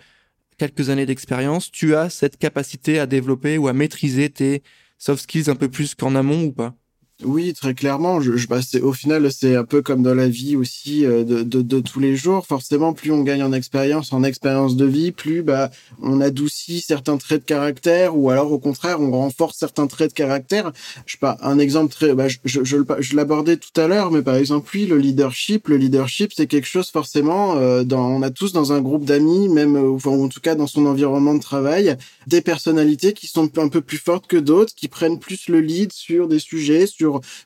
quelques 0.59 0.91
années 0.91 1.07
d'expérience, 1.07 1.71
tu 1.71 1.95
as 1.95 2.11
cette 2.11 2.37
capacité 2.37 2.99
à 2.99 3.07
développer 3.07 3.59
ou 3.59 3.69
à 3.69 3.73
maîtriser 3.73 4.29
tes 4.29 4.63
soft 4.99 5.23
skills 5.23 5.51
un 5.51 5.57
peu 5.57 5.71
plus 5.71 5.95
qu'en 5.95 6.15
amont 6.15 6.45
ou 6.45 6.53
pas? 6.53 6.75
Oui, 7.23 7.55
très 7.55 7.75
clairement. 7.75 8.21
Je, 8.21 8.37
je 8.37 8.49
bah, 8.49 8.59
au 8.83 8.93
final, 8.93 9.31
c'est 9.33 9.55
un 9.55 9.63
peu 9.63 9.83
comme 9.83 10.03
dans 10.03 10.15
la 10.15 10.29
vie 10.29 10.57
aussi 10.57 11.07
euh, 11.07 11.23
de, 11.23 11.45
de, 11.45 11.63
de, 11.63 11.79
tous 11.79 12.01
les 12.01 12.17
jours. 12.17 12.45
Forcément, 12.45 12.93
plus 12.93 13.13
on 13.13 13.23
gagne 13.23 13.45
en 13.45 13.53
expérience, 13.53 14.13
en 14.13 14.25
expérience 14.25 14.75
de 14.75 14.85
vie, 14.85 15.13
plus 15.13 15.43
bah 15.43 15.71
on 16.03 16.21
adoucit 16.21 16.81
certains 16.81 17.17
traits 17.17 17.43
de 17.43 17.47
caractère, 17.47 18.17
ou 18.19 18.31
alors 18.31 18.51
au 18.51 18.59
contraire, 18.59 19.01
on 19.01 19.13
renforce 19.13 19.57
certains 19.59 19.87
traits 19.87 20.11
de 20.11 20.15
caractère. 20.15 20.73
Je 21.07 21.13
sais 21.13 21.19
pas 21.19 21.39
un 21.41 21.61
exemple 21.61 21.93
très, 21.93 22.15
bah, 22.15 22.27
je, 22.27 22.39
je, 22.45 22.65
je, 22.65 23.17
l'abordais 23.17 23.59
tout 23.59 23.81
à 23.81 23.87
l'heure, 23.87 24.11
mais 24.11 24.23
par 24.23 24.35
exemple, 24.35 24.69
oui, 24.75 24.87
le 24.87 24.99
leadership. 24.99 25.69
Le 25.69 25.77
leadership, 25.77 26.33
c'est 26.35 26.49
quelque 26.49 26.67
chose 26.67 26.91
forcément. 26.91 27.57
Euh, 27.57 27.85
dans, 27.85 28.09
on 28.09 28.23
a 28.23 28.31
tous 28.31 28.53
dans 28.53 28.73
un 28.73 28.81
groupe 28.81 29.05
d'amis, 29.05 29.49
même, 29.49 29.77
euh, 29.77 29.93
enfin, 29.93 30.11
en 30.11 30.29
tout 30.29 30.41
cas 30.41 30.57
dans 30.57 30.67
son 30.67 30.85
environnement 30.85 31.35
de 31.35 31.41
travail, 31.41 31.97
des 32.27 32.41
personnalités 32.41 33.13
qui 33.13 33.29
sont 33.29 33.57
un 33.59 33.69
peu 33.69 33.83
plus 33.83 33.99
fortes 33.99 34.27
que 34.27 34.37
d'autres, 34.37 34.75
qui 34.75 34.89
prennent 34.89 35.21
plus 35.21 35.49
le 35.49 35.61
lead 35.61 35.93
sur 35.93 36.27
des 36.27 36.41
sujets, 36.41 36.89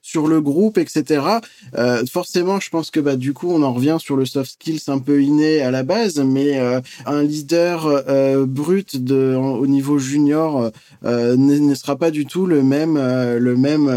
sur 0.03 0.27
le 0.27 0.41
groupe, 0.41 0.79
etc. 0.79 1.23
Euh, 1.77 2.05
forcément, 2.11 2.61
je 2.61 2.71
pense 2.71 2.91
que 2.91 3.01
bah 3.01 3.17
du 3.17 3.33
coup, 3.33 3.51
on 3.51 3.63
en 3.63 3.73
revient 3.73 3.97
sur 3.99 4.17
le 4.17 4.25
soft 4.25 4.53
skills 4.53 4.83
un 4.89 4.99
peu 4.99 5.23
inné 5.23 5.61
à 5.61 5.71
la 5.71 5.83
base, 5.83 6.19
mais 6.19 6.59
euh, 6.59 6.81
un 7.07 7.23
leader 7.23 7.87
euh, 7.87 8.47
brut 8.47 9.03
de 9.03 9.35
au 9.37 9.67
niveau 9.67 9.99
junior 9.99 10.71
ne, 11.05 11.75
sera 11.75 11.97
pas 11.97 12.11
du 12.11 12.27
tout 12.27 12.47
le 12.47 12.63
même 12.63 12.97
le 12.97 13.57
même 13.57 13.91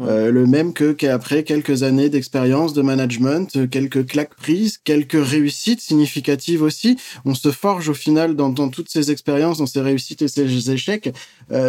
le 0.00 0.46
même 0.46 0.72
que 0.72 0.92
qu'après 0.92 1.44
quelques 1.44 1.82
années 1.82 2.08
d'expérience 2.08 2.72
de 2.72 2.82
management, 2.82 3.68
quelques 3.70 4.06
claques 4.06 4.34
prises, 4.34 4.78
quelques 4.82 5.22
réussites 5.22 5.80
significatives 5.80 6.62
aussi. 6.62 6.96
On 7.24 7.34
se 7.34 7.50
forge 7.50 7.88
au 7.88 7.94
final 7.94 8.34
dans, 8.34 8.48
dans 8.48 8.68
toutes 8.68 8.88
ces 8.88 9.10
expériences, 9.10 9.58
dans 9.58 9.66
ces 9.66 9.80
réussites 9.80 10.22
et 10.22 10.28
ces 10.28 10.70
échecs. 10.70 11.12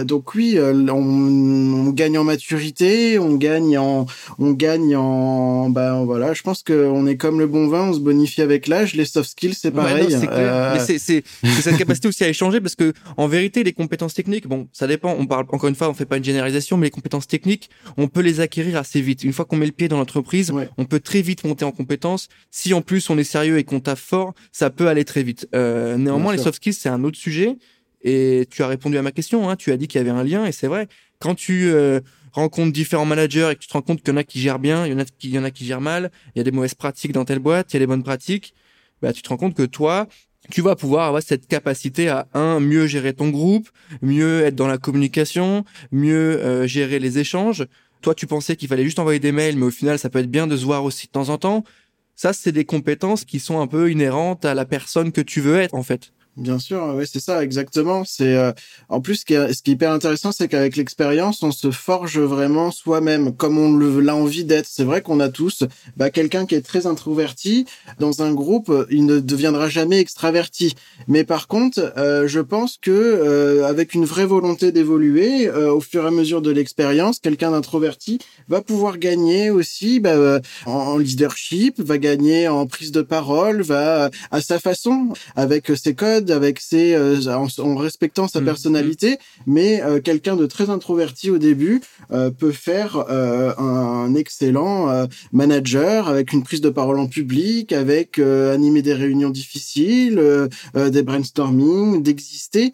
donc 0.03 0.33
oui, 0.35 0.57
on, 0.59 0.89
on 0.89 1.89
gagne 1.89 2.17
en 2.17 2.23
maturité, 2.23 3.19
on 3.23 3.35
gagne 3.35 3.77
en, 3.77 4.05
on 4.39 4.51
gagne 4.51 4.95
en, 4.95 5.69
ben 5.69 6.03
voilà, 6.03 6.33
je 6.33 6.41
pense 6.41 6.63
qu'on 6.63 7.07
est 7.07 7.17
comme 7.17 7.39
le 7.39 7.47
bon 7.47 7.67
vin, 7.67 7.89
on 7.89 7.93
se 7.93 7.99
bonifie 7.99 8.41
avec 8.41 8.67
l'âge. 8.67 8.93
Les 8.95 9.05
soft 9.05 9.31
skills, 9.31 9.55
c'est 9.55 9.71
pareil. 9.71 10.07
c'est 10.09 10.29
euh, 10.29 10.77
c'est 10.79 10.97
c'est 10.99 11.23
cette 11.43 11.77
capacité 11.77 12.07
aussi 12.07 12.23
à 12.23 12.29
échanger 12.29 12.61
parce 12.61 12.75
que 12.75 12.93
en 13.17 13.27
vérité, 13.27 13.63
les 13.63 13.73
compétences 13.73 14.13
techniques, 14.13 14.47
bon, 14.47 14.67
ça 14.73 14.87
dépend. 14.87 15.15
On 15.17 15.25
parle 15.25 15.45
encore 15.49 15.69
une 15.69 15.75
fois, 15.75 15.89
on 15.89 15.93
fait 15.93 16.05
pas 16.05 16.17
une 16.17 16.23
généralisation, 16.23 16.77
mais 16.77 16.87
les 16.87 16.91
compétences 16.91 17.27
techniques, 17.27 17.69
on 17.97 18.07
peut 18.07 18.21
les 18.21 18.39
acquérir 18.39 18.77
assez 18.77 19.01
vite. 19.01 19.23
Une 19.23 19.33
fois 19.33 19.45
qu'on 19.45 19.57
met 19.57 19.65
le 19.65 19.71
pied 19.71 19.87
dans 19.87 19.97
l'entreprise, 19.97 20.51
on 20.77 20.85
peut 20.85 20.99
très 20.99 21.21
vite 21.21 21.43
monter 21.43 21.65
en 21.65 21.71
compétences. 21.71 22.29
Si 22.51 22.73
en 22.73 22.81
plus 22.81 23.09
on 23.09 23.17
est 23.17 23.23
sérieux 23.23 23.57
et 23.57 23.63
qu'on 23.63 23.79
taffe 23.79 24.01
fort, 24.01 24.33
ça 24.51 24.69
peut 24.69 24.87
aller 24.87 25.05
très 25.05 25.23
vite. 25.23 25.47
Euh, 25.55 25.97
néanmoins, 25.97 26.33
les 26.33 26.41
soft 26.41 26.57
skills, 26.57 26.73
c'est 26.73 26.89
un 26.89 27.03
autre 27.03 27.17
sujet. 27.17 27.57
Et 28.03 28.47
tu 28.49 28.63
as 28.63 28.67
répondu 28.67 28.97
à 28.97 29.01
ma 29.01 29.11
question. 29.11 29.49
Hein, 29.49 29.55
tu 29.55 29.71
as 29.71 29.77
dit 29.77 29.87
qu'il 29.87 29.99
y 29.99 30.01
avait 30.01 30.11
un 30.11 30.23
lien, 30.23 30.45
et 30.45 30.51
c'est 30.51 30.67
vrai. 30.67 30.87
Quand 31.19 31.35
tu 31.35 31.69
euh, 31.71 32.01
rencontres 32.33 32.73
différents 32.73 33.05
managers 33.05 33.49
et 33.51 33.55
que 33.55 33.61
tu 33.61 33.67
te 33.67 33.73
rends 33.73 33.81
compte 33.81 34.01
qu'il 34.01 34.13
y 34.13 34.15
en 34.15 34.17
a 34.17 34.23
qui 34.23 34.39
gèrent 34.39 34.59
bien, 34.59 34.85
il 34.85 34.91
y 34.91 34.95
en 34.95 34.99
a 34.99 35.05
qui, 35.05 35.29
y 35.29 35.39
en 35.39 35.43
a 35.43 35.51
qui 35.51 35.65
gèrent 35.65 35.81
mal, 35.81 36.11
il 36.35 36.39
y 36.39 36.41
a 36.41 36.43
des 36.43 36.51
mauvaises 36.51 36.75
pratiques 36.75 37.11
dans 37.11 37.25
telle 37.25 37.39
boîte, 37.39 37.71
il 37.71 37.75
y 37.75 37.77
a 37.77 37.79
des 37.79 37.87
bonnes 37.87 38.03
pratiques, 38.03 38.53
bah, 39.01 39.13
tu 39.13 39.21
te 39.21 39.29
rends 39.29 39.37
compte 39.37 39.55
que 39.55 39.63
toi, 39.63 40.07
tu 40.49 40.61
vas 40.61 40.75
pouvoir 40.75 41.07
avoir 41.07 41.23
cette 41.23 41.47
capacité 41.47 42.09
à 42.09 42.27
un 42.33 42.59
mieux 42.59 42.87
gérer 42.87 43.13
ton 43.13 43.29
groupe, 43.29 43.69
mieux 44.01 44.41
être 44.41 44.55
dans 44.55 44.67
la 44.67 44.77
communication, 44.77 45.63
mieux 45.91 46.41
euh, 46.41 46.67
gérer 46.67 46.99
les 46.99 47.19
échanges. 47.19 47.65
Toi, 48.01 48.13
tu 48.15 48.27
pensais 48.27 48.55
qu'il 48.55 48.67
fallait 48.67 48.83
juste 48.83 48.99
envoyer 48.99 49.19
des 49.19 49.31
mails, 49.31 49.55
mais 49.55 49.65
au 49.65 49.71
final, 49.71 49.97
ça 49.97 50.09
peut 50.09 50.19
être 50.19 50.31
bien 50.31 50.47
de 50.47 50.57
se 50.57 50.65
voir 50.65 50.83
aussi 50.83 51.07
de 51.07 51.11
temps 51.11 51.29
en 51.29 51.37
temps. 51.37 51.63
Ça, 52.15 52.33
c'est 52.33 52.51
des 52.51 52.65
compétences 52.65 53.23
qui 53.23 53.39
sont 53.39 53.61
un 53.61 53.67
peu 53.67 53.89
inhérentes 53.89 54.43
à 54.45 54.53
la 54.53 54.65
personne 54.65 55.11
que 55.11 55.21
tu 55.21 55.39
veux 55.39 55.57
être, 55.57 55.73
en 55.73 55.83
fait. 55.83 56.11
Bien 56.35 56.57
sûr, 56.57 56.95
ouais, 56.95 57.05
c'est 57.05 57.19
ça, 57.19 57.43
exactement. 57.43 58.03
C'est 58.05 58.35
euh, 58.35 58.51
en 58.89 59.01
plus 59.01 59.17
ce 59.17 59.25
qui, 59.25 59.35
est, 59.35 59.67
hyper 59.67 59.91
intéressant, 59.91 60.31
c'est 60.31 60.47
qu'avec 60.47 60.75
l'expérience, 60.77 61.43
on 61.43 61.51
se 61.51 61.69
forge 61.69 62.17
vraiment 62.17 62.71
soi-même, 62.71 63.35
comme 63.35 63.59
on 63.59 63.77
l'a 63.77 64.15
envie 64.15 64.43
d'être. 64.43 64.65
C'est 64.65 64.83
vrai 64.83 65.01
qu'on 65.01 65.19
a 65.19 65.29
tous 65.29 65.63
bah, 65.95 66.09
quelqu'un 66.09 66.47
qui 66.47 66.55
est 66.55 66.65
très 66.65 66.87
introverti 66.87 67.65
dans 67.99 68.23
un 68.23 68.33
groupe, 68.33 68.73
il 68.89 69.05
ne 69.05 69.19
deviendra 69.19 69.69
jamais 69.69 69.99
extraverti. 69.99 70.73
Mais 71.07 71.23
par 71.23 71.47
contre, 71.47 71.93
euh, 71.97 72.27
je 72.27 72.39
pense 72.39 72.79
que 72.81 72.89
euh, 72.89 73.67
avec 73.67 73.93
une 73.93 74.05
vraie 74.05 74.25
volonté 74.25 74.71
d'évoluer, 74.71 75.51
au 75.51 75.81
fur 75.81 76.03
et 76.03 76.07
à 76.07 76.11
mesure 76.11 76.41
de 76.41 76.49
l'expérience, 76.49 77.19
quelqu'un 77.19 77.51
d'introverti 77.51 78.17
va 78.47 78.61
pouvoir 78.61 78.97
gagner 78.97 79.51
aussi 79.51 79.99
bah, 79.99 80.39
en 80.65 80.97
leadership, 80.97 81.79
va 81.79 81.99
gagner 81.99 82.47
en 82.47 82.65
prise 82.65 82.91
de 82.91 83.03
parole, 83.03 83.61
va 83.61 84.09
à 84.31 84.41
sa 84.41 84.57
façon, 84.57 85.13
avec 85.35 85.71
ses 85.75 85.93
codes 85.93 86.22
avec 86.31 86.59
ses 86.59 86.93
euh, 86.93 87.19
en, 87.59 87.75
respectant 87.75 88.27
sa 88.27 88.41
mm, 88.41 88.45
personnalité, 88.45 89.11
mm. 89.11 89.15
mais 89.47 89.81
euh, 89.81 89.99
quelqu'un 89.99 90.35
de 90.35 90.45
très 90.45 90.69
introverti 90.69 91.29
au 91.29 91.37
début 91.37 91.81
euh, 92.11 92.31
peut 92.31 92.51
faire 92.51 92.97
un 93.07 94.15
excellent 94.15 95.07
manager 95.31 96.07
avec 96.07 96.33
une 96.33 96.43
prise 96.43 96.61
de 96.61 96.69
parole 96.69 96.99
en 96.99 97.07
public, 97.07 97.71
avec 97.71 98.19
animer 98.19 98.81
des 98.81 98.93
réunions 98.93 99.29
difficiles, 99.29 100.21
des 100.75 101.03
brainstorming, 101.03 102.03
d'exister 102.03 102.71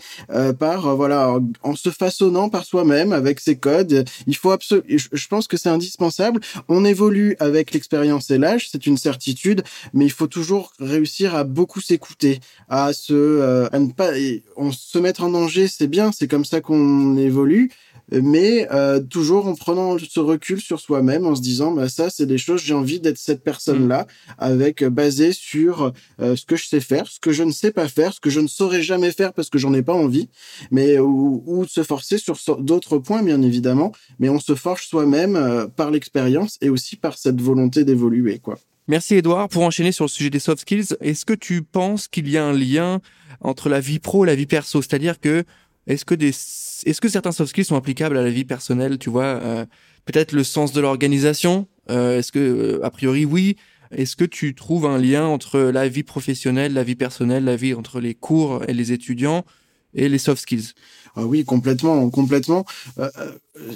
par 0.57 0.95
voilà 0.95 1.39
en 1.63 1.75
se 1.75 1.89
façonnant 1.89 2.49
par 2.49 2.65
soi-même 2.65 3.13
avec 3.13 3.39
ses 3.39 3.57
codes. 3.57 4.05
Il 4.27 4.35
faut 4.35 4.51
absolument, 4.51 4.87
je 4.87 5.27
pense 5.27 5.47
que 5.47 5.57
c'est 5.57 5.69
indispensable. 5.69 6.41
On 6.67 6.85
évolue 6.85 7.35
avec 7.39 7.73
l'expérience 7.73 8.29
et 8.31 8.37
l'âge, 8.37 8.69
c'est 8.71 8.85
une 8.85 8.97
certitude, 8.97 9.63
mais 9.93 10.05
il 10.05 10.11
faut 10.11 10.27
toujours 10.27 10.73
réussir 10.79 11.35
à 11.35 11.43
beaucoup 11.43 11.81
s'écouter, 11.81 12.39
à 12.67 12.93
se 12.93 13.38
euh, 13.39 13.67
à 13.71 13.79
ne 13.79 13.91
pas 13.91 14.11
on 14.55 14.71
se 14.71 14.97
mettre 14.99 15.23
en 15.23 15.29
danger, 15.29 15.67
c'est 15.67 15.87
bien, 15.87 16.11
c'est 16.11 16.27
comme 16.27 16.45
ça 16.45 16.61
qu'on 16.61 17.17
évolue, 17.17 17.71
mais 18.11 18.67
euh, 18.71 18.99
toujours 18.99 19.47
en 19.47 19.55
prenant 19.55 19.97
ce 19.97 20.19
recul 20.19 20.59
sur 20.59 20.79
soi-même, 20.79 21.25
en 21.25 21.35
se 21.35 21.41
disant 21.41 21.71
bah 21.71 21.89
ça 21.89 22.09
c'est 22.09 22.25
des 22.25 22.37
choses 22.37 22.61
j'ai 22.61 22.73
envie 22.73 22.99
d'être 22.99 23.17
cette 23.17 23.43
personne-là, 23.43 24.07
avec 24.37 24.83
euh, 24.83 24.89
basé 24.89 25.31
sur 25.31 25.93
ce 26.19 26.45
que 26.45 26.55
je 26.55 26.67
sais 26.67 26.79
faire, 26.79 27.07
ce 27.07 27.19
que 27.19 27.31
je 27.31 27.43
ne 27.43 27.51
sais 27.51 27.71
pas 27.71 27.87
faire, 27.87 28.13
ce 28.13 28.19
que 28.19 28.29
je 28.29 28.39
ne 28.39 28.47
saurais 28.47 28.81
jamais 28.81 29.11
faire 29.11 29.33
parce 29.33 29.49
que 29.49 29.57
j'en 29.57 29.73
ai 29.73 29.81
pas 29.81 29.93
envie, 29.93 30.29
mais 30.71 30.99
ou, 30.99 31.43
ou 31.45 31.65
se 31.65 31.83
forcer 31.83 32.17
sur 32.17 32.37
d'autres 32.59 32.97
points 32.97 33.23
bien 33.23 33.41
évidemment, 33.41 33.91
mais 34.19 34.29
on 34.29 34.39
se 34.39 34.55
forge 34.55 34.87
soi-même 34.87 35.67
par 35.75 35.91
l'expérience 35.91 36.57
et 36.61 36.69
aussi 36.69 36.95
par 36.95 37.17
cette 37.17 37.41
volonté 37.41 37.83
d'évoluer 37.83 38.39
quoi. 38.39 38.57
Merci 38.89 39.13
Edouard. 39.13 39.49
Pour 39.49 39.61
enchaîner 39.61 39.91
sur 39.91 40.05
le 40.05 40.09
sujet 40.09 40.31
des 40.31 40.39
soft 40.39 40.61
skills, 40.61 40.97
est-ce 40.99 41.23
que 41.23 41.33
tu 41.33 41.61
penses 41.61 42.07
qu'il 42.07 42.27
y 42.27 42.39
a 42.39 42.43
un 42.43 42.53
lien 42.53 43.01
entre 43.39 43.69
la 43.69 43.79
vie 43.79 43.99
pro 43.99 44.25
et 44.25 44.27
la 44.27 44.33
vie 44.33 44.47
perso? 44.47 44.81
C'est-à-dire 44.81 45.19
que 45.19 45.43
est-ce 45.85 46.05
que 46.05 46.15
des 46.15 46.29
est-ce 46.29 46.99
que 46.99 47.07
certains 47.07 47.31
soft 47.31 47.51
skills 47.51 47.65
sont 47.65 47.75
applicables 47.75 48.17
à 48.17 48.23
la 48.23 48.31
vie 48.31 48.45
personnelle 48.45 48.97
Tu 48.97 49.11
vois, 49.11 49.25
euh, 49.25 49.63
peut-être 50.05 50.31
le 50.31 50.43
sens 50.43 50.73
de 50.73 50.81
l'organisation. 50.81 51.67
Euh, 51.91 52.17
est-ce 52.17 52.31
que 52.31 52.39
euh, 52.39 52.83
a 52.83 52.89
priori 52.89 53.25
oui 53.25 53.57
Est-ce 53.91 54.15
que 54.15 54.25
tu 54.25 54.55
trouves 54.55 54.87
un 54.87 54.97
lien 54.97 55.23
entre 55.23 55.59
la 55.59 55.87
vie 55.87 56.01
professionnelle, 56.01 56.73
la 56.73 56.83
vie 56.83 56.95
personnelle, 56.95 57.43
la 57.43 57.57
vie 57.57 57.75
entre 57.75 57.99
les 57.99 58.15
cours 58.15 58.63
et 58.67 58.73
les 58.73 58.91
étudiants 58.91 59.45
et 59.93 60.09
les 60.09 60.17
soft 60.17 60.41
skills? 60.41 60.73
Ah 61.15 61.23
oui, 61.23 61.45
complètement, 61.45 62.09
complètement. 62.09 62.65
Euh, 62.99 63.09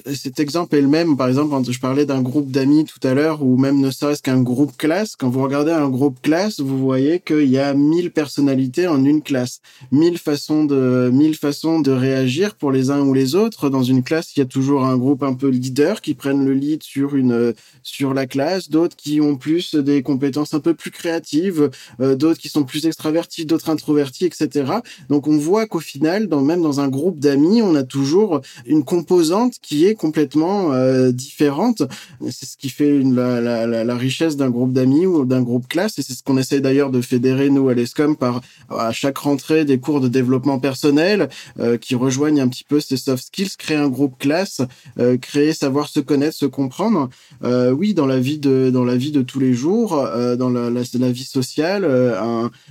euh, 0.05 0.13
cet 0.13 0.39
exemple 0.39 0.75
est 0.75 0.81
le 0.81 0.87
même. 0.87 1.17
Par 1.17 1.27
exemple, 1.27 1.49
quand 1.49 1.69
je 1.69 1.79
parlais 1.79 2.05
d'un 2.05 2.21
groupe 2.21 2.51
d'amis 2.51 2.85
tout 2.85 3.05
à 3.05 3.13
l'heure, 3.13 3.43
ou 3.43 3.57
même 3.57 3.79
ne 3.79 3.91
serait-ce 3.91 4.21
qu'un 4.21 4.41
groupe 4.41 4.77
classe, 4.77 5.15
quand 5.15 5.29
vous 5.29 5.41
regardez 5.41 5.71
un 5.71 5.89
groupe 5.89 6.21
classe, 6.21 6.59
vous 6.59 6.77
voyez 6.77 7.19
qu'il 7.19 7.49
y 7.49 7.57
a 7.57 7.73
mille 7.73 8.11
personnalités 8.11 8.87
en 8.87 9.03
une 9.03 9.21
classe, 9.21 9.61
mille 9.91 10.17
façons 10.17 10.65
de, 10.65 11.09
mille 11.11 11.35
façons 11.35 11.79
de 11.79 11.91
réagir 11.91 12.55
pour 12.55 12.71
les 12.71 12.91
uns 12.91 13.01
ou 13.01 13.13
les 13.13 13.35
autres. 13.35 13.69
Dans 13.69 13.83
une 13.83 14.03
classe, 14.03 14.35
il 14.35 14.39
y 14.39 14.43
a 14.43 14.45
toujours 14.45 14.85
un 14.85 14.97
groupe 14.97 15.23
un 15.23 15.33
peu 15.33 15.47
leader 15.47 16.01
qui 16.01 16.13
prennent 16.13 16.45
le 16.45 16.53
lead 16.53 16.83
sur 16.83 17.15
une, 17.15 17.53
sur 17.81 18.13
la 18.13 18.25
classe, 18.25 18.69
d'autres 18.69 18.95
qui 18.95 19.21
ont 19.21 19.35
plus 19.35 19.75
des 19.75 20.01
compétences 20.01 20.53
un 20.53 20.59
peu 20.59 20.73
plus 20.73 20.91
créatives, 20.91 21.69
euh, 21.99 22.15
d'autres 22.15 22.39
qui 22.39 22.49
sont 22.49 22.63
plus 22.63 22.85
extravertis, 22.85 23.45
d'autres 23.45 23.69
introvertis, 23.69 24.25
etc. 24.25 24.65
Donc 25.09 25.27
on 25.27 25.37
voit 25.37 25.67
qu'au 25.67 25.79
final, 25.79 26.27
même 26.27 26.61
dans 26.61 26.79
un 26.79 26.87
groupe 26.87 27.19
d'amis, 27.23 27.61
on 27.61 27.75
a 27.75 27.83
toujours 27.83 28.41
une 28.65 28.83
composante 28.83 29.55
qui 29.61 29.85
est 29.85 29.95
complètement 29.95 30.71
différente. 31.11 31.83
C'est 32.29 32.45
ce 32.45 32.57
qui 32.57 32.69
fait 32.69 33.01
la, 33.03 33.95
richesse 33.95 34.37
d'un 34.37 34.49
groupe 34.49 34.73
d'amis 34.73 35.05
ou 35.05 35.25
d'un 35.25 35.41
groupe 35.41 35.67
classe, 35.67 35.97
et 35.99 36.01
c'est 36.01 36.13
ce 36.13 36.23
qu'on 36.23 36.37
essaie 36.37 36.61
d'ailleurs 36.61 36.91
de 36.91 37.01
fédérer 37.01 37.49
nous 37.49 37.69
à 37.69 37.73
l'ESCOM 37.73 38.15
par 38.15 38.41
à 38.69 38.91
chaque 38.91 39.17
rentrée 39.17 39.65
des 39.65 39.79
cours 39.79 40.01
de 40.01 40.07
développement 40.07 40.59
personnel 40.59 41.29
qui 41.81 41.95
rejoignent 41.95 42.41
un 42.41 42.47
petit 42.47 42.63
peu 42.63 42.79
ces 42.79 42.97
soft 42.97 43.25
skills, 43.25 43.55
créer 43.57 43.77
un 43.77 43.89
groupe 43.89 44.17
classe, 44.19 44.61
créer 45.21 45.53
savoir 45.53 45.87
se 45.89 45.99
connaître, 45.99 46.35
se 46.35 46.45
comprendre. 46.45 47.09
oui, 47.43 47.93
dans 47.93 48.05
la 48.05 48.19
vie 48.19 48.39
de 48.39 48.69
dans 48.71 48.85
la 48.85 48.95
vie 48.95 49.11
de 49.11 49.21
tous 49.21 49.39
les 49.39 49.53
jours, 49.53 50.07
dans 50.37 50.49
la, 50.49 51.11
vie 51.11 51.23
sociale, 51.23 51.83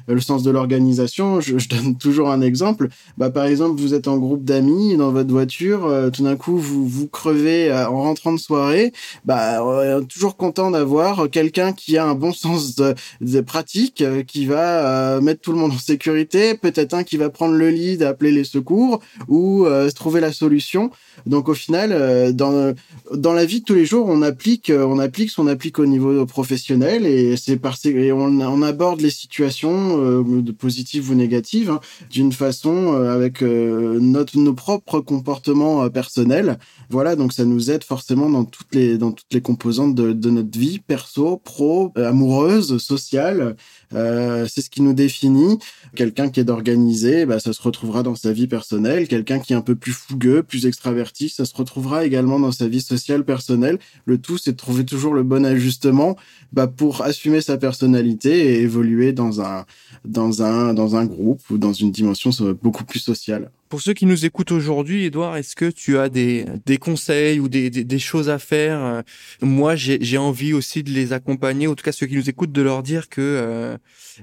le 0.08 0.20
sens 0.20 0.42
de 0.42 0.50
l'organisation. 0.50 1.40
Je, 1.40 1.58
je, 1.58 1.68
donne 1.68 1.96
toujours 1.96 2.30
un 2.30 2.40
exemple. 2.40 2.88
Bah, 3.18 3.30
par 3.30 3.44
exemple, 3.44 3.80
vous 3.80 3.94
êtes 3.94 4.08
en 4.08 4.18
groupe 4.18 4.41
d'amis 4.44 4.96
dans 4.96 5.12
votre 5.12 5.30
voiture, 5.30 5.86
euh, 5.86 6.10
tout 6.10 6.22
d'un 6.22 6.36
coup 6.36 6.56
vous 6.56 6.86
vous 6.86 7.06
crevez 7.06 7.70
euh, 7.70 7.88
en 7.88 8.02
rentrant 8.02 8.32
de 8.32 8.38
soirée. 8.38 8.92
Bah, 9.24 9.62
euh, 9.62 10.00
toujours 10.02 10.36
content 10.36 10.70
d'avoir 10.70 11.28
quelqu'un 11.30 11.72
qui 11.72 11.98
a 11.98 12.06
un 12.06 12.14
bon 12.14 12.32
sens 12.32 12.76
de, 12.76 12.94
de 13.20 13.40
pratique, 13.40 14.04
qui 14.26 14.46
va 14.46 15.20
mettre 15.20 15.40
tout 15.40 15.52
le 15.52 15.58
monde 15.58 15.72
en 15.72 15.78
sécurité, 15.78 16.54
peut-être 16.54 16.94
un 16.94 17.04
qui 17.04 17.16
va 17.16 17.30
prendre 17.30 17.54
le 17.54 17.70
lead, 17.70 18.02
appeler 18.02 18.32
les 18.32 18.44
secours 18.44 19.00
ou 19.28 19.66
trouver 19.94 20.20
la 20.20 20.32
solution. 20.32 20.90
Donc 21.26 21.48
au 21.48 21.54
final, 21.54 22.34
dans 22.34 22.74
dans 23.12 23.32
la 23.32 23.44
vie 23.44 23.60
de 23.60 23.64
tous 23.64 23.74
les 23.74 23.84
jours, 23.84 24.06
on 24.08 24.22
applique 24.22 24.70
on 24.74 24.98
applique 24.98 25.30
ce 25.30 25.36
qu'on 25.36 25.46
applique 25.46 25.78
au 25.78 25.86
niveau 25.86 26.24
professionnel 26.26 27.06
et 27.06 27.36
c'est 27.36 27.56
parce 27.56 27.84
et 27.86 28.12
on, 28.12 28.40
on 28.40 28.62
aborde 28.62 29.00
les 29.00 29.10
situations 29.10 29.98
euh, 30.00 30.52
positives 30.58 31.10
ou 31.10 31.14
négatives 31.14 31.70
hein, 31.70 31.80
d'une 32.10 32.32
façon 32.32 32.92
avec 32.94 33.42
euh, 33.42 33.98
nos 34.40 34.54
propres 34.54 35.00
comportements 35.00 35.88
personnels. 35.90 36.58
Voilà, 36.90 37.16
donc 37.16 37.32
ça 37.32 37.44
nous 37.44 37.70
aide 37.70 37.84
forcément 37.84 38.28
dans 38.28 38.44
toutes 38.44 38.74
les 38.74 38.98
dans 38.98 39.12
toutes 39.12 39.32
les 39.32 39.40
composantes 39.40 39.94
de, 39.94 40.12
de 40.12 40.30
notre 40.30 40.58
vie 40.58 40.78
perso, 40.78 41.38
pro, 41.38 41.92
amoureuse, 41.96 42.78
sociale. 42.78 43.56
c'est 43.90 44.60
ce 44.60 44.70
qui 44.70 44.82
nous 44.82 44.94
définit. 44.94 45.58
Quelqu'un 45.94 46.28
qui 46.30 46.40
est 46.40 46.44
d'organisé, 46.44 47.26
bah, 47.26 47.38
ça 47.38 47.52
se 47.52 47.62
retrouvera 47.62 48.02
dans 48.02 48.14
sa 48.14 48.32
vie 48.32 48.46
personnelle. 48.46 49.08
Quelqu'un 49.08 49.38
qui 49.38 49.52
est 49.52 49.56
un 49.56 49.62
peu 49.62 49.74
plus 49.74 49.92
fougueux, 49.92 50.42
plus 50.42 50.66
extraverti, 50.66 51.28
ça 51.28 51.44
se 51.44 51.54
retrouvera 51.54 52.04
également 52.04 52.38
dans 52.38 52.52
sa 52.52 52.68
vie 52.68 52.80
sociale 52.80 53.24
personnelle. 53.24 53.78
Le 54.04 54.18
tout, 54.18 54.38
c'est 54.38 54.52
de 54.52 54.56
trouver 54.56 54.84
toujours 54.84 55.14
le 55.14 55.22
bon 55.22 55.44
ajustement 55.44 56.16
bah, 56.52 56.66
pour 56.66 57.02
assumer 57.02 57.40
sa 57.40 57.56
personnalité 57.58 58.54
et 58.54 58.60
évoluer 58.62 59.12
dans 59.12 59.40
un 59.40 59.64
dans 60.04 60.42
un 60.42 60.74
dans 60.74 60.96
un 60.96 61.04
groupe 61.04 61.42
ou 61.50 61.58
dans 61.58 61.72
une 61.72 61.92
dimension 61.92 62.30
beaucoup 62.62 62.84
plus 62.84 62.98
sociale. 62.98 63.50
Pour 63.72 63.80
ceux 63.80 63.94
qui 63.94 64.04
nous 64.04 64.26
écoutent 64.26 64.52
aujourd'hui, 64.52 65.06
Edouard, 65.06 65.38
est-ce 65.38 65.56
que 65.56 65.64
tu 65.64 65.96
as 65.96 66.10
des, 66.10 66.44
des 66.66 66.76
conseils 66.76 67.40
ou 67.40 67.48
des, 67.48 67.70
des, 67.70 67.98
choses 67.98 68.28
à 68.28 68.38
faire 68.38 69.02
Moi, 69.40 69.76
j'ai 69.76 70.18
envie 70.18 70.52
aussi 70.52 70.82
de 70.82 70.90
les 70.90 71.14
accompagner, 71.14 71.68
en 71.68 71.74
tout 71.74 71.82
cas 71.82 71.90
ceux 71.90 72.04
qui 72.04 72.16
nous 72.16 72.28
écoutent, 72.28 72.52
de 72.52 72.60
leur 72.60 72.82
dire 72.82 73.08
que 73.08 73.22
euh, 73.22 73.78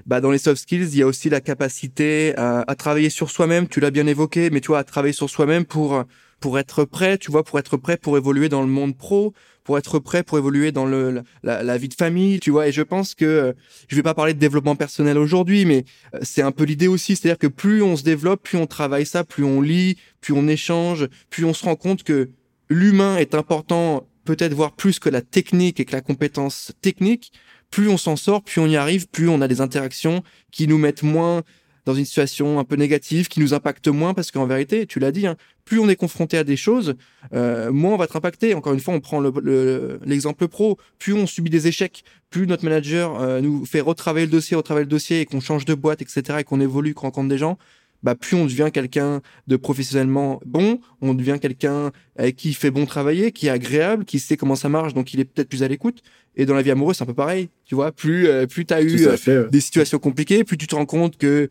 bah, 0.06 0.20
dans 0.20 0.30
les 0.30 0.38
soft 0.38 0.62
skills, 0.62 0.90
il 0.92 0.98
y 0.98 1.02
a 1.02 1.06
aussi 1.08 1.30
la 1.30 1.40
capacité 1.40 2.32
à, 2.36 2.62
à 2.64 2.74
travailler 2.76 3.10
sur 3.10 3.28
soi-même. 3.28 3.66
Tu 3.66 3.80
l'as 3.80 3.90
bien 3.90 4.06
évoqué, 4.06 4.50
mais 4.50 4.60
tu 4.60 4.68
vois, 4.68 4.78
à 4.78 4.84
travailler 4.84 5.14
sur 5.14 5.28
soi-même 5.28 5.64
pour 5.64 6.04
pour 6.40 6.58
être 6.58 6.84
prêt, 6.84 7.18
tu 7.18 7.30
vois, 7.30 7.44
pour 7.44 7.58
être 7.58 7.76
prêt 7.76 7.96
pour 7.96 8.16
évoluer 8.16 8.48
dans 8.48 8.62
le 8.62 8.68
monde 8.68 8.96
pro, 8.96 9.34
pour 9.62 9.78
être 9.78 9.98
prêt 9.98 10.22
pour 10.22 10.38
évoluer 10.38 10.72
dans 10.72 10.86
le 10.86 11.22
la, 11.42 11.78
vie 11.78 11.88
de 11.88 11.94
famille, 11.94 12.40
tu 12.40 12.50
vois. 12.50 12.68
Et 12.68 12.72
je 12.72 12.82
pense 12.82 13.14
que 13.14 13.24
euh, 13.24 13.52
je 13.88 13.96
vais 13.96 14.02
pas 14.02 14.14
parler 14.14 14.34
de 14.34 14.38
développement 14.38 14.74
personnel 14.74 15.18
aujourd'hui, 15.18 15.64
mais 15.64 15.84
euh, 16.14 16.18
c'est 16.22 16.42
un 16.42 16.50
peu 16.50 16.64
l'idée 16.64 16.88
aussi, 16.88 17.14
c'est-à-dire 17.14 17.38
que 17.38 17.46
plus 17.46 17.82
on 17.82 17.96
se 17.96 18.02
développe, 18.02 18.42
plus 18.42 18.58
on 18.58 18.66
travaille 18.66 19.06
ça, 19.06 19.22
plus 19.22 19.44
on 19.44 19.60
lit, 19.60 19.96
plus 20.20 20.32
on 20.32 20.48
échange, 20.48 21.08
plus 21.28 21.44
on 21.44 21.54
se 21.54 21.64
rend 21.64 21.76
compte 21.76 22.02
que 22.02 22.30
l'humain 22.68 23.16
est 23.18 23.34
important, 23.34 24.06
peut-être 24.24 24.54
voir 24.54 24.72
plus 24.72 24.98
que 24.98 25.08
la 25.08 25.22
technique 25.22 25.78
et 25.80 25.84
que 25.84 25.92
la 25.92 26.00
compétence 26.00 26.72
technique. 26.80 27.32
Plus 27.70 27.88
on 27.88 27.96
s'en 27.96 28.16
sort, 28.16 28.42
plus 28.42 28.60
on 28.60 28.66
y 28.66 28.76
arrive, 28.76 29.06
plus 29.06 29.28
on 29.28 29.40
a 29.40 29.46
des 29.46 29.60
interactions 29.60 30.24
qui 30.50 30.66
nous 30.66 30.78
mettent 30.78 31.04
moins 31.04 31.44
dans 31.84 31.94
une 31.94 32.04
situation 32.04 32.58
un 32.58 32.64
peu 32.64 32.76
négative, 32.76 33.28
qui 33.28 33.40
nous 33.40 33.54
impacte 33.54 33.88
moins, 33.88 34.14
parce 34.14 34.30
qu'en 34.30 34.46
vérité, 34.46 34.86
tu 34.86 34.98
l'as 34.98 35.12
dit, 35.12 35.26
hein, 35.26 35.36
plus 35.64 35.78
on 35.78 35.88
est 35.88 35.96
confronté 35.96 36.36
à 36.36 36.44
des 36.44 36.56
choses, 36.56 36.94
euh, 37.32 37.70
moins 37.70 37.94
on 37.94 37.96
va 37.96 38.04
être 38.04 38.16
impacté. 38.16 38.54
Encore 38.54 38.72
une 38.72 38.80
fois, 38.80 38.94
on 38.94 39.00
prend 39.00 39.20
l'exemple 39.20 40.44
le, 40.44 40.48
pro, 40.48 40.78
plus 40.98 41.12
on 41.12 41.26
subit 41.26 41.50
des 41.50 41.66
échecs, 41.68 42.04
plus 42.30 42.46
notre 42.46 42.64
manager 42.64 43.20
euh, 43.20 43.40
nous 43.40 43.64
fait 43.64 43.80
retravailler 43.80 44.26
le 44.26 44.32
dossier, 44.32 44.56
retravailler 44.56 44.84
le 44.84 44.90
dossier, 44.90 45.20
et 45.20 45.26
qu'on 45.26 45.40
change 45.40 45.64
de 45.64 45.74
boîte, 45.74 46.02
etc., 46.02 46.38
et 46.40 46.44
qu'on 46.44 46.60
évolue, 46.60 46.94
qu'on 46.94 47.06
rencontre 47.06 47.28
des 47.28 47.38
gens, 47.38 47.58
bah 48.02 48.14
plus 48.14 48.34
on 48.34 48.46
devient 48.46 48.70
quelqu'un 48.72 49.20
de 49.46 49.56
professionnellement 49.56 50.40
bon, 50.46 50.80
on 51.02 51.12
devient 51.12 51.38
quelqu'un 51.40 51.92
qui 52.36 52.54
fait 52.54 52.70
bon 52.70 52.86
travailler, 52.86 53.30
qui 53.30 53.48
est 53.48 53.50
agréable, 53.50 54.06
qui 54.06 54.18
sait 54.18 54.38
comment 54.38 54.56
ça 54.56 54.70
marche, 54.70 54.94
donc 54.94 55.12
il 55.12 55.20
est 55.20 55.26
peut-être 55.26 55.50
plus 55.50 55.62
à 55.62 55.68
l'écoute. 55.68 56.02
Et 56.36 56.46
dans 56.46 56.54
la 56.54 56.62
vie 56.62 56.70
amoureuse, 56.70 56.96
c'est 56.96 57.02
un 57.02 57.06
peu 57.06 57.14
pareil, 57.14 57.48
tu 57.64 57.74
vois. 57.74 57.92
Plus 57.92 58.28
euh, 58.28 58.46
plus 58.46 58.64
t'as 58.64 58.82
eu 58.82 58.96
des 59.50 59.60
situations 59.60 59.98
compliquées, 59.98 60.44
plus 60.44 60.56
tu 60.56 60.66
te 60.66 60.74
rends 60.74 60.86
compte 60.86 61.16
que 61.16 61.48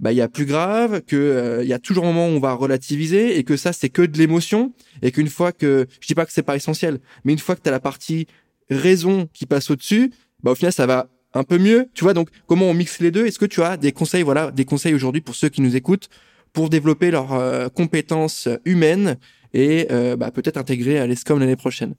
bah 0.00 0.12
il 0.12 0.16
y 0.16 0.20
a 0.20 0.28
plus 0.28 0.44
grave, 0.44 1.00
que 1.06 1.16
euh, 1.16 1.62
il 1.62 1.68
y 1.68 1.72
a 1.72 1.78
toujours 1.78 2.04
un 2.04 2.08
moment 2.12 2.28
où 2.28 2.32
on 2.32 2.40
va 2.40 2.52
relativiser 2.52 3.38
et 3.38 3.44
que 3.44 3.56
ça 3.56 3.72
c'est 3.72 3.88
que 3.88 4.02
de 4.02 4.18
l'émotion 4.18 4.72
et 5.02 5.12
qu'une 5.12 5.28
fois 5.28 5.52
que 5.52 5.86
je 6.00 6.06
dis 6.06 6.14
pas 6.14 6.26
que 6.26 6.32
c'est 6.32 6.42
pas 6.42 6.56
essentiel, 6.56 6.98
mais 7.24 7.32
une 7.32 7.38
fois 7.38 7.56
que 7.56 7.62
tu 7.62 7.68
as 7.68 7.72
la 7.72 7.80
partie 7.80 8.26
raison 8.70 9.28
qui 9.32 9.46
passe 9.46 9.70
au-dessus, 9.70 10.12
bah 10.42 10.50
au 10.50 10.54
final 10.54 10.72
ça 10.72 10.86
va 10.86 11.08
un 11.34 11.44
peu 11.44 11.58
mieux, 11.58 11.88
tu 11.94 12.04
vois. 12.04 12.14
Donc 12.14 12.28
comment 12.46 12.66
on 12.66 12.74
mixe 12.74 13.00
les 13.00 13.10
deux? 13.10 13.26
Est-ce 13.26 13.38
que 13.38 13.46
tu 13.46 13.62
as 13.62 13.76
des 13.76 13.92
conseils 13.92 14.22
voilà, 14.22 14.50
des 14.50 14.64
conseils 14.64 14.94
aujourd'hui 14.94 15.22
pour 15.22 15.34
ceux 15.34 15.48
qui 15.48 15.62
nous 15.62 15.74
écoutent 15.74 16.08
pour 16.52 16.68
développer 16.68 17.10
leurs 17.10 17.32
euh, 17.34 17.68
compétences 17.68 18.48
humaines 18.64 19.16
et 19.54 19.86
euh, 19.90 20.16
bah, 20.16 20.30
peut-être 20.30 20.56
intégrer 20.56 20.98
à 20.98 21.06
l'ESCOM 21.06 21.38
l'année 21.38 21.56
prochaine? 21.56 21.94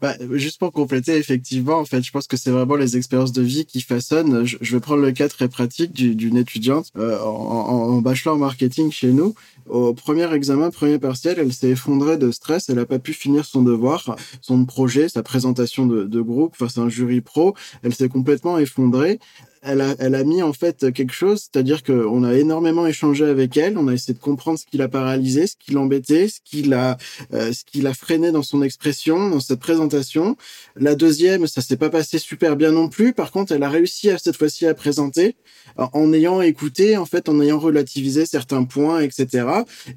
Bah, 0.00 0.14
juste 0.32 0.58
pour 0.58 0.72
compléter, 0.72 1.16
effectivement, 1.16 1.78
en 1.78 1.84
fait, 1.84 2.02
je 2.02 2.10
pense 2.10 2.26
que 2.26 2.36
c'est 2.36 2.50
vraiment 2.50 2.76
les 2.76 2.96
expériences 2.96 3.32
de 3.32 3.42
vie 3.42 3.64
qui 3.64 3.80
façonnent. 3.80 4.44
Je, 4.44 4.56
vais 4.60 4.80
prendre 4.80 5.02
le 5.02 5.12
cas 5.12 5.28
très 5.28 5.48
pratique 5.48 5.92
d'une 5.92 6.36
étudiante 6.36 6.90
euh, 6.96 7.18
en, 7.20 7.28
en, 7.28 8.00
bachelor 8.00 8.36
marketing 8.36 8.90
chez 8.92 9.12
nous. 9.12 9.34
Au 9.68 9.94
premier 9.94 10.32
examen, 10.32 10.70
premier 10.70 10.98
partiel, 10.98 11.36
elle 11.38 11.52
s'est 11.52 11.70
effondrée 11.70 12.16
de 12.16 12.30
stress. 12.30 12.68
Elle 12.68 12.76
n'a 12.76 12.86
pas 12.86 12.98
pu 12.98 13.12
finir 13.12 13.44
son 13.44 13.62
devoir, 13.62 14.16
son 14.40 14.64
projet, 14.64 15.08
sa 15.08 15.22
présentation 15.22 15.86
de, 15.86 16.04
de 16.04 16.20
groupe 16.20 16.56
face 16.56 16.78
à 16.78 16.82
un 16.82 16.88
jury 16.88 17.20
pro. 17.20 17.54
Elle 17.82 17.94
s'est 17.94 18.08
complètement 18.08 18.58
effondrée 18.58 19.18
elle 19.62 19.80
a, 19.80 19.94
elle 19.98 20.14
a 20.14 20.24
mis 20.24 20.42
en 20.42 20.52
fait 20.52 20.92
quelque 20.92 21.12
chose, 21.12 21.48
c'est-à-dire 21.50 21.82
qu'on 21.82 22.24
a 22.24 22.34
énormément 22.34 22.86
échangé 22.86 23.24
avec 23.24 23.56
elle, 23.56 23.78
on 23.78 23.88
a 23.88 23.92
essayé 23.92 24.14
de 24.14 24.22
comprendre 24.22 24.58
ce 24.58 24.66
qui 24.66 24.76
l'a 24.76 24.88
paralysé, 24.88 25.46
ce 25.46 25.56
qui 25.58 25.72
l'embêtait, 25.72 26.28
ce 26.28 26.40
qui 26.44 26.62
l'a, 26.62 26.96
euh, 27.32 27.52
ce 27.52 27.64
qui 27.64 27.80
l'a 27.80 27.94
freiné 27.94 28.32
dans 28.32 28.42
son 28.42 28.62
expression, 28.62 29.30
dans 29.30 29.40
cette 29.40 29.60
présentation. 29.60 30.36
La 30.76 30.94
deuxième, 30.94 31.46
ça 31.46 31.60
s'est 31.62 31.76
pas 31.76 31.90
passé 31.90 32.18
super 32.18 32.56
bien 32.56 32.72
non 32.72 32.88
plus. 32.88 33.12
Par 33.12 33.30
contre, 33.30 33.52
elle 33.52 33.62
a 33.62 33.70
réussi 33.70 34.10
à 34.10 34.18
cette 34.18 34.36
fois-ci 34.36 34.66
à 34.66 34.74
présenter 34.74 35.36
en 35.76 36.12
ayant 36.12 36.40
écouté, 36.40 36.96
en 36.96 37.04
fait, 37.04 37.28
en 37.28 37.40
ayant 37.40 37.58
relativisé 37.58 38.26
certains 38.26 38.64
points, 38.64 39.00
etc. 39.00 39.46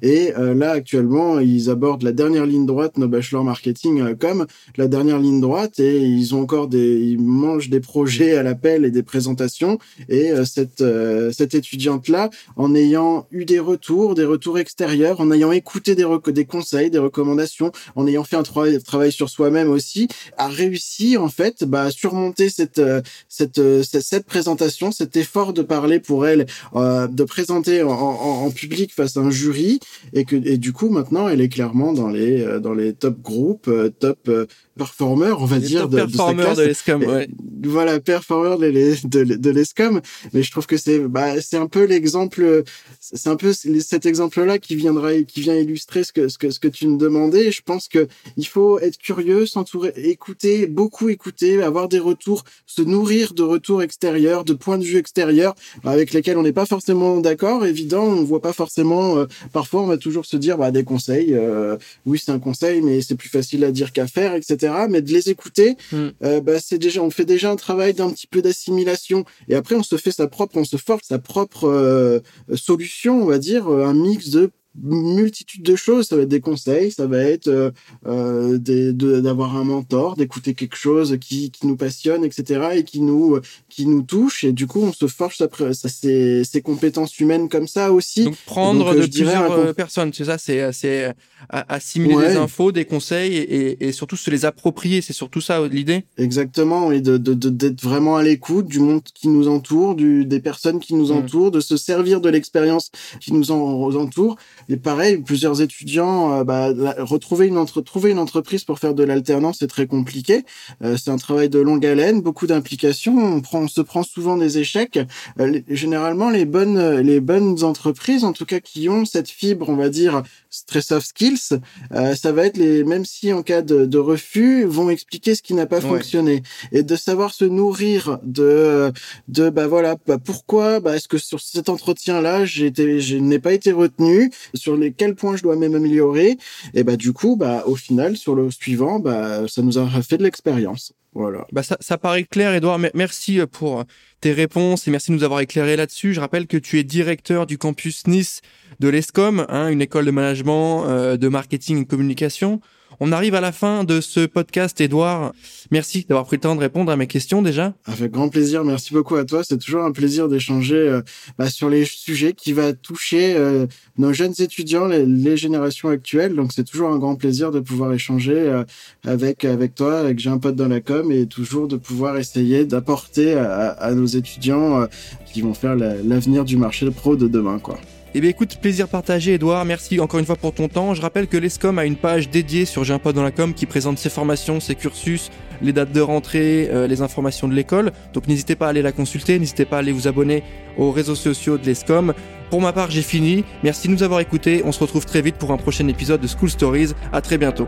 Et 0.02 0.32
euh, 0.36 0.54
là, 0.54 0.72
actuellement, 0.72 1.38
ils 1.38 1.70
abordent 1.70 2.02
la 2.02 2.12
dernière 2.12 2.46
ligne 2.46 2.66
droite, 2.66 2.98
nos 2.98 3.08
bachelor 3.08 3.44
marketing 3.44 4.00
euh, 4.00 4.14
comme 4.14 4.46
la 4.76 4.88
dernière 4.88 5.18
ligne 5.18 5.40
droite, 5.40 5.78
et 5.80 5.98
ils 5.98 6.34
ont 6.34 6.42
encore 6.42 6.68
des, 6.68 7.00
ils 7.00 7.20
mangent 7.20 7.70
des 7.70 7.80
projets 7.80 8.36
à 8.36 8.42
l'appel 8.42 8.84
et 8.84 8.90
des 8.90 9.02
présentations. 9.02 9.78
Et 10.08 10.30
euh, 10.30 10.44
cette 10.44 10.84
cette 11.32 11.54
étudiante 11.54 12.08
là, 12.08 12.30
en 12.56 12.74
ayant 12.74 13.26
eu 13.30 13.44
des 13.44 13.58
retours, 13.58 14.14
des 14.14 14.24
retours 14.24 14.58
extérieurs, 14.58 15.20
en 15.20 15.30
ayant 15.30 15.52
écouté 15.52 15.94
des 15.94 16.06
des 16.28 16.44
conseils, 16.44 16.90
des 16.90 16.98
recommandations, 16.98 17.72
en 17.96 18.06
ayant 18.06 18.24
fait 18.24 18.36
un 18.36 18.42
travail, 18.42 19.12
sur 19.12 19.28
soi-même 19.28 19.70
aussi, 19.70 20.08
a 20.36 20.48
réussi 20.48 21.16
en 21.16 21.28
fait 21.28 21.64
bah, 21.64 21.84
à 21.84 21.90
surmonter 21.90 22.48
cette, 22.48 22.80
cette 23.28 23.60
cette 23.82 24.12
cette 24.12 24.26
présentation, 24.26 24.92
cet 24.92 25.16
effort 25.16 25.52
de 25.52 25.61
parler 25.62 26.00
pour 26.00 26.26
elle, 26.26 26.46
euh, 26.74 27.06
de 27.06 27.24
présenter 27.24 27.82
en, 27.82 28.50
public 28.50 28.92
face 28.92 29.16
à 29.16 29.20
un 29.20 29.30
jury, 29.30 29.80
et 30.12 30.24
que 30.24 30.36
et 30.36 30.58
du 30.58 30.72
coup 30.72 30.88
maintenant 30.88 31.28
elle 31.28 31.40
est 31.40 31.48
clairement 31.48 31.92
dans 31.92 32.08
les 32.08 32.42
euh, 32.42 32.60
dans 32.60 32.74
les 32.74 32.92
top 32.92 33.20
groupes, 33.20 33.68
euh, 33.68 33.90
top 33.90 34.30
performeurs, 34.76 35.42
on 35.42 35.44
va 35.44 35.58
dire, 35.58 35.88
de, 35.88 36.00
de, 36.00 36.06
de 36.06 36.62
l'ESCOM, 36.62 37.02
ouais. 37.04 37.28
Voilà, 37.64 38.00
performeurs 38.00 38.58
de, 38.58 38.70
de, 39.06 39.34
de 39.36 39.50
l'ESCOM. 39.50 40.00
Mais 40.32 40.42
je 40.42 40.50
trouve 40.50 40.66
que 40.66 40.76
c'est, 40.76 40.98
bah, 41.00 41.40
c'est 41.40 41.56
un 41.56 41.66
peu 41.66 41.84
l'exemple, 41.84 42.64
c'est 43.00 43.28
un 43.28 43.36
peu 43.36 43.52
cet 43.52 44.06
exemple-là 44.06 44.58
qui 44.58 44.74
viendra, 44.74 45.14
qui 45.22 45.40
vient 45.40 45.54
illustrer 45.56 46.04
ce 46.04 46.12
que, 46.12 46.28
ce 46.28 46.38
que, 46.38 46.50
ce 46.50 46.58
que 46.58 46.68
tu 46.68 46.88
me 46.88 46.96
demandais. 46.96 47.52
je 47.52 47.62
pense 47.62 47.88
que 47.88 48.08
il 48.36 48.46
faut 48.46 48.78
être 48.78 48.98
curieux, 48.98 49.46
s'entourer, 49.46 49.92
écouter, 49.96 50.66
beaucoup 50.66 51.08
écouter, 51.08 51.62
avoir 51.62 51.88
des 51.88 51.98
retours, 51.98 52.44
se 52.66 52.82
nourrir 52.82 53.34
de 53.34 53.42
retours 53.42 53.82
extérieurs, 53.82 54.44
de 54.44 54.54
points 54.54 54.78
de 54.78 54.84
vue 54.84 54.96
extérieurs 54.96 55.54
avec 55.84 56.12
lesquels 56.12 56.38
on 56.38 56.42
n'est 56.42 56.52
pas 56.52 56.66
forcément 56.66 57.18
d'accord. 57.18 57.66
Évident, 57.66 58.04
on 58.04 58.24
voit 58.24 58.42
pas 58.42 58.52
forcément. 58.52 59.18
Euh, 59.18 59.26
parfois, 59.52 59.82
on 59.82 59.86
va 59.86 59.98
toujours 59.98 60.24
se 60.24 60.36
dire, 60.36 60.56
bah, 60.56 60.70
des 60.70 60.84
conseils. 60.84 61.34
Euh, 61.34 61.76
oui, 62.06 62.20
c'est 62.24 62.32
un 62.32 62.38
conseil, 62.38 62.80
mais 62.80 63.02
c'est 63.02 63.16
plus 63.16 63.28
facile 63.28 63.64
à 63.64 63.70
dire 63.70 63.92
qu'à 63.92 64.06
faire, 64.06 64.34
etc 64.34 64.61
mais 64.88 65.02
de 65.02 65.12
les 65.12 65.30
écouter, 65.30 65.76
hmm. 65.92 66.08
euh, 66.24 66.40
bah, 66.40 66.58
c'est 66.60 66.78
déjà, 66.78 67.02
on 67.02 67.10
fait 67.10 67.24
déjà 67.24 67.50
un 67.50 67.56
travail 67.56 67.94
d'un 67.94 68.10
petit 68.10 68.26
peu 68.26 68.42
d'assimilation. 68.42 69.24
Et 69.48 69.54
après, 69.54 69.74
on 69.74 69.82
se 69.82 69.96
fait 69.96 70.10
sa 70.10 70.26
propre, 70.26 70.56
on 70.56 70.64
se 70.64 70.76
force 70.76 71.08
sa 71.08 71.18
propre 71.18 71.68
euh, 71.68 72.20
solution, 72.54 73.22
on 73.22 73.26
va 73.26 73.38
dire, 73.38 73.68
euh, 73.68 73.84
un 73.84 73.94
mix 73.94 74.30
de 74.30 74.50
multitude 74.80 75.62
de 75.62 75.76
choses. 75.76 76.06
Ça 76.06 76.16
va 76.16 76.22
être 76.22 76.28
des 76.28 76.40
conseils, 76.40 76.90
ça 76.90 77.06
va 77.06 77.18
être 77.18 77.48
euh, 77.48 77.70
euh 78.06 78.58
d'avoir 78.58 79.56
un 79.56 79.64
mentor, 79.64 80.16
d'écouter 80.16 80.54
quelque 80.54 80.76
chose 80.76 81.18
qui, 81.20 81.50
qui 81.50 81.66
nous 81.66 81.76
passionne, 81.76 82.24
etc. 82.24 82.68
et 82.74 82.84
qui 82.84 83.00
nous 83.00 83.38
qui 83.68 83.86
nous 83.86 84.02
touche. 84.02 84.44
Et 84.44 84.52
du 84.52 84.66
coup, 84.66 84.82
on 84.82 84.92
se 84.92 85.06
forge 85.06 85.36
ça, 85.36 85.48
ça 85.72 85.88
ces, 85.88 86.44
ces 86.44 86.62
compétences 86.62 87.18
humaines 87.18 87.48
comme 87.48 87.66
ça 87.66 87.92
aussi. 87.92 88.24
Donc 88.24 88.36
prendre 88.46 88.94
de 88.94 89.06
plusieurs 89.06 89.74
personnes, 89.74 90.12
c'est 90.12 90.24
ça, 90.24 90.38
c'est 90.38 91.14
assimiler 91.48 92.28
des 92.28 92.36
infos, 92.36 92.72
des 92.72 92.84
conseils 92.84 93.34
et, 93.36 93.86
et, 93.86 93.92
surtout 93.92 94.16
se 94.16 94.30
les 94.30 94.44
approprier. 94.44 95.00
C'est 95.00 95.12
surtout 95.12 95.40
ça 95.40 95.66
l'idée. 95.66 96.04
Exactement, 96.18 96.92
et 96.92 97.00
de 97.00 97.16
d'être 97.16 97.74
de, 97.74 97.82
vraiment 97.82 98.16
à 98.16 98.22
l'écoute 98.22 98.66
du 98.66 98.80
monde 98.80 99.02
qui 99.02 99.28
nous 99.28 99.48
entoure, 99.48 99.94
du 99.94 100.24
des 100.24 100.40
personnes 100.40 100.80
qui 100.80 100.94
nous 100.94 101.08
mmh. 101.08 101.16
entourent, 101.16 101.50
de 101.50 101.60
se 101.60 101.76
servir 101.76 102.20
de 102.20 102.28
l'expérience 102.28 102.90
qui 103.20 103.32
nous 103.32 103.50
entoure 103.50 104.36
et 104.68 104.76
pareil, 104.76 105.18
plusieurs 105.18 105.60
étudiants, 105.60 106.40
euh, 106.40 106.44
bah, 106.44 106.72
retrouver 106.98 107.46
une 107.46 107.58
entre 107.58 107.80
trouver 107.80 108.10
une 108.10 108.18
entreprise 108.18 108.64
pour 108.64 108.78
faire 108.78 108.94
de 108.94 109.04
l'alternance, 109.04 109.58
c'est 109.60 109.66
très 109.66 109.86
compliqué. 109.86 110.44
Euh, 110.82 110.96
c'est 110.96 111.10
un 111.10 111.16
travail 111.16 111.48
de 111.48 111.58
longue 111.58 111.84
haleine, 111.84 112.20
beaucoup 112.20 112.46
d'implications. 112.46 113.16
On 113.18 113.40
prend, 113.40 113.60
on 113.60 113.68
se 113.68 113.80
prend 113.80 114.02
souvent 114.02 114.36
des 114.36 114.58
échecs. 114.58 114.98
Euh, 115.40 115.60
généralement, 115.68 116.30
les 116.30 116.44
bonnes, 116.44 117.00
les 117.00 117.20
bonnes 117.20 117.62
entreprises, 117.64 118.24
en 118.24 118.32
tout 118.32 118.46
cas, 118.46 118.60
qui 118.60 118.88
ont 118.88 119.04
cette 119.04 119.28
fibre, 119.28 119.68
on 119.68 119.76
va 119.76 119.88
dire, 119.88 120.22
très 120.66 120.82
soft 120.82 121.06
skills, 121.06 121.58
ça 121.90 122.32
va 122.32 122.46
être 122.46 122.56
les, 122.56 122.84
même 122.84 123.04
si 123.04 123.32
en 123.32 123.42
cas 123.42 123.62
de, 123.62 123.86
de 123.86 123.98
refus, 123.98 124.64
vont 124.64 124.90
expliquer 124.90 125.34
ce 125.34 125.42
qui 125.42 125.54
n'a 125.54 125.66
pas 125.66 125.80
fonctionné 125.80 126.42
et 126.72 126.82
de 126.82 126.96
savoir 126.96 127.32
se 127.34 127.44
nourrir 127.44 128.18
de, 128.22 128.92
de, 129.28 129.50
bah 129.50 129.66
voilà, 129.66 129.96
bah, 130.06 130.18
pourquoi, 130.22 130.80
bah, 130.80 130.96
est-ce 130.96 131.08
que 131.08 131.18
sur 131.18 131.40
cet 131.40 131.68
entretien-là, 131.68 132.44
j'ai 132.44 132.66
été, 132.66 133.00
je 133.00 133.16
n'ai 133.16 133.38
pas 133.38 133.52
été 133.52 133.72
retenu 133.72 134.30
sur 134.54 134.76
lesquels 134.76 135.14
points 135.14 135.36
je 135.36 135.42
dois 135.42 135.56
même 135.56 135.74
améliorer. 135.74 136.38
Et 136.74 136.84
bah 136.84 136.96
du 136.96 137.12
coup, 137.12 137.36
bah 137.36 137.64
au 137.66 137.76
final, 137.76 138.16
sur 138.16 138.34
le 138.34 138.50
suivant, 138.50 138.98
bah 138.98 139.46
ça 139.48 139.62
nous 139.62 139.78
a 139.78 139.88
fait 140.02 140.18
de 140.18 140.24
l'expérience. 140.24 140.92
Voilà. 141.14 141.46
Bah 141.52 141.62
ça, 141.62 141.76
ça 141.80 141.98
paraît 141.98 142.24
clair, 142.24 142.54
Edouard. 142.54 142.80
Merci 142.94 143.40
euh, 143.40 143.46
pour 143.46 143.84
tes 144.22 144.32
réponses 144.32 144.86
et 144.86 144.90
merci 144.92 145.10
de 145.10 145.16
nous 145.16 145.24
avoir 145.24 145.40
éclairé 145.40 145.76
là-dessus. 145.76 146.14
Je 146.14 146.20
rappelle 146.20 146.46
que 146.46 146.56
tu 146.56 146.78
es 146.78 146.84
directeur 146.84 147.44
du 147.44 147.58
campus 147.58 148.06
Nice 148.06 148.40
de 148.78 148.88
l'ESCOM, 148.88 149.44
hein, 149.48 149.68
une 149.68 149.82
école 149.82 150.06
de 150.06 150.12
management, 150.12 150.86
euh, 150.86 151.16
de 151.16 151.28
marketing 151.28 151.82
et 151.82 151.86
communication. 151.86 152.60
On 153.04 153.10
arrive 153.10 153.34
à 153.34 153.40
la 153.40 153.50
fin 153.50 153.82
de 153.82 154.00
ce 154.00 154.26
podcast, 154.26 154.80
Edouard. 154.80 155.32
Merci 155.72 156.06
d'avoir 156.08 156.24
pris 156.24 156.36
le 156.36 156.42
temps 156.42 156.54
de 156.54 156.60
répondre 156.60 156.92
à 156.92 156.96
mes 156.96 157.08
questions 157.08 157.42
déjà. 157.42 157.74
Avec 157.84 158.12
grand 158.12 158.28
plaisir. 158.28 158.62
Merci 158.62 158.94
beaucoup 158.94 159.16
à 159.16 159.24
toi. 159.24 159.42
C'est 159.42 159.58
toujours 159.58 159.82
un 159.82 159.90
plaisir 159.90 160.28
d'échanger 160.28 160.76
euh, 160.76 161.02
bah, 161.36 161.50
sur 161.50 161.68
les 161.68 161.84
sujets 161.84 162.32
qui 162.32 162.52
va 162.52 162.72
toucher 162.74 163.34
euh, 163.34 163.66
nos 163.98 164.12
jeunes 164.12 164.34
étudiants, 164.38 164.86
les, 164.86 165.36
générations 165.36 165.88
actuelles. 165.88 166.36
Donc 166.36 166.52
c'est 166.52 166.62
toujours 166.62 166.90
un 166.90 166.98
grand 166.98 167.16
plaisir 167.16 167.50
de 167.50 167.58
pouvoir 167.58 167.92
échanger 167.92 168.36
euh, 168.36 168.62
avec 169.04 169.44
avec 169.44 169.74
toi, 169.74 169.98
avec 169.98 170.20
j'ai 170.20 170.30
un 170.30 170.38
pote 170.38 170.54
dans 170.54 170.68
la 170.68 170.80
com, 170.80 171.10
et 171.10 171.26
toujours 171.26 171.66
de 171.66 171.76
pouvoir 171.76 172.18
essayer 172.18 172.64
d'apporter 172.64 173.34
à, 173.34 173.90
nos 173.96 174.06
étudiants 174.06 174.86
qui 175.26 175.40
vont 175.40 175.54
faire 175.54 175.74
l'avenir 175.74 176.44
du 176.44 176.56
marché 176.56 176.88
pro 176.92 177.16
de 177.16 177.26
demain, 177.26 177.58
quoi. 177.58 177.80
Eh 178.14 178.20
bien 178.20 178.28
écoute, 178.28 178.58
plaisir 178.60 178.88
partagé 178.88 179.32
Edouard, 179.32 179.64
merci 179.64 179.98
encore 179.98 180.20
une 180.20 180.26
fois 180.26 180.36
pour 180.36 180.52
ton 180.52 180.68
temps. 180.68 180.92
Je 180.92 181.00
rappelle 181.00 181.26
que 181.26 181.38
l'ESCOM 181.38 181.78
a 181.78 181.86
une 181.86 181.96
page 181.96 182.28
dédiée 182.28 182.66
sur 182.66 182.84
J'ai 182.84 182.92
un 182.92 182.98
pote 182.98 183.16
dans 183.16 183.22
la 183.22 183.30
com 183.30 183.54
qui 183.54 183.64
présente 183.64 183.96
ses 183.96 184.10
formations, 184.10 184.60
ses 184.60 184.74
cursus, 184.74 185.30
les 185.62 185.72
dates 185.72 185.92
de 185.92 186.00
rentrée, 186.02 186.68
euh, 186.70 186.86
les 186.86 187.00
informations 187.00 187.48
de 187.48 187.54
l'école. 187.54 187.90
Donc 188.12 188.28
n'hésitez 188.28 188.54
pas 188.54 188.66
à 188.66 188.68
aller 188.68 188.82
la 188.82 188.92
consulter, 188.92 189.38
n'hésitez 189.38 189.64
pas 189.64 189.76
à 189.76 189.78
aller 189.78 189.92
vous 189.92 190.08
abonner 190.08 190.42
aux 190.76 190.90
réseaux 190.90 191.14
sociaux 191.14 191.56
de 191.56 191.64
l'ESCOM. 191.64 192.12
Pour 192.50 192.60
ma 192.60 192.74
part, 192.74 192.90
j'ai 192.90 193.00
fini. 193.00 193.46
Merci 193.62 193.88
de 193.88 193.94
nous 193.94 194.02
avoir 194.02 194.20
écoutés. 194.20 194.60
On 194.66 194.72
se 194.72 194.80
retrouve 194.80 195.06
très 195.06 195.22
vite 195.22 195.36
pour 195.36 195.50
un 195.50 195.56
prochain 195.56 195.88
épisode 195.88 196.20
de 196.20 196.26
School 196.26 196.50
Stories. 196.50 196.92
À 197.14 197.22
très 197.22 197.38
bientôt. 197.38 197.66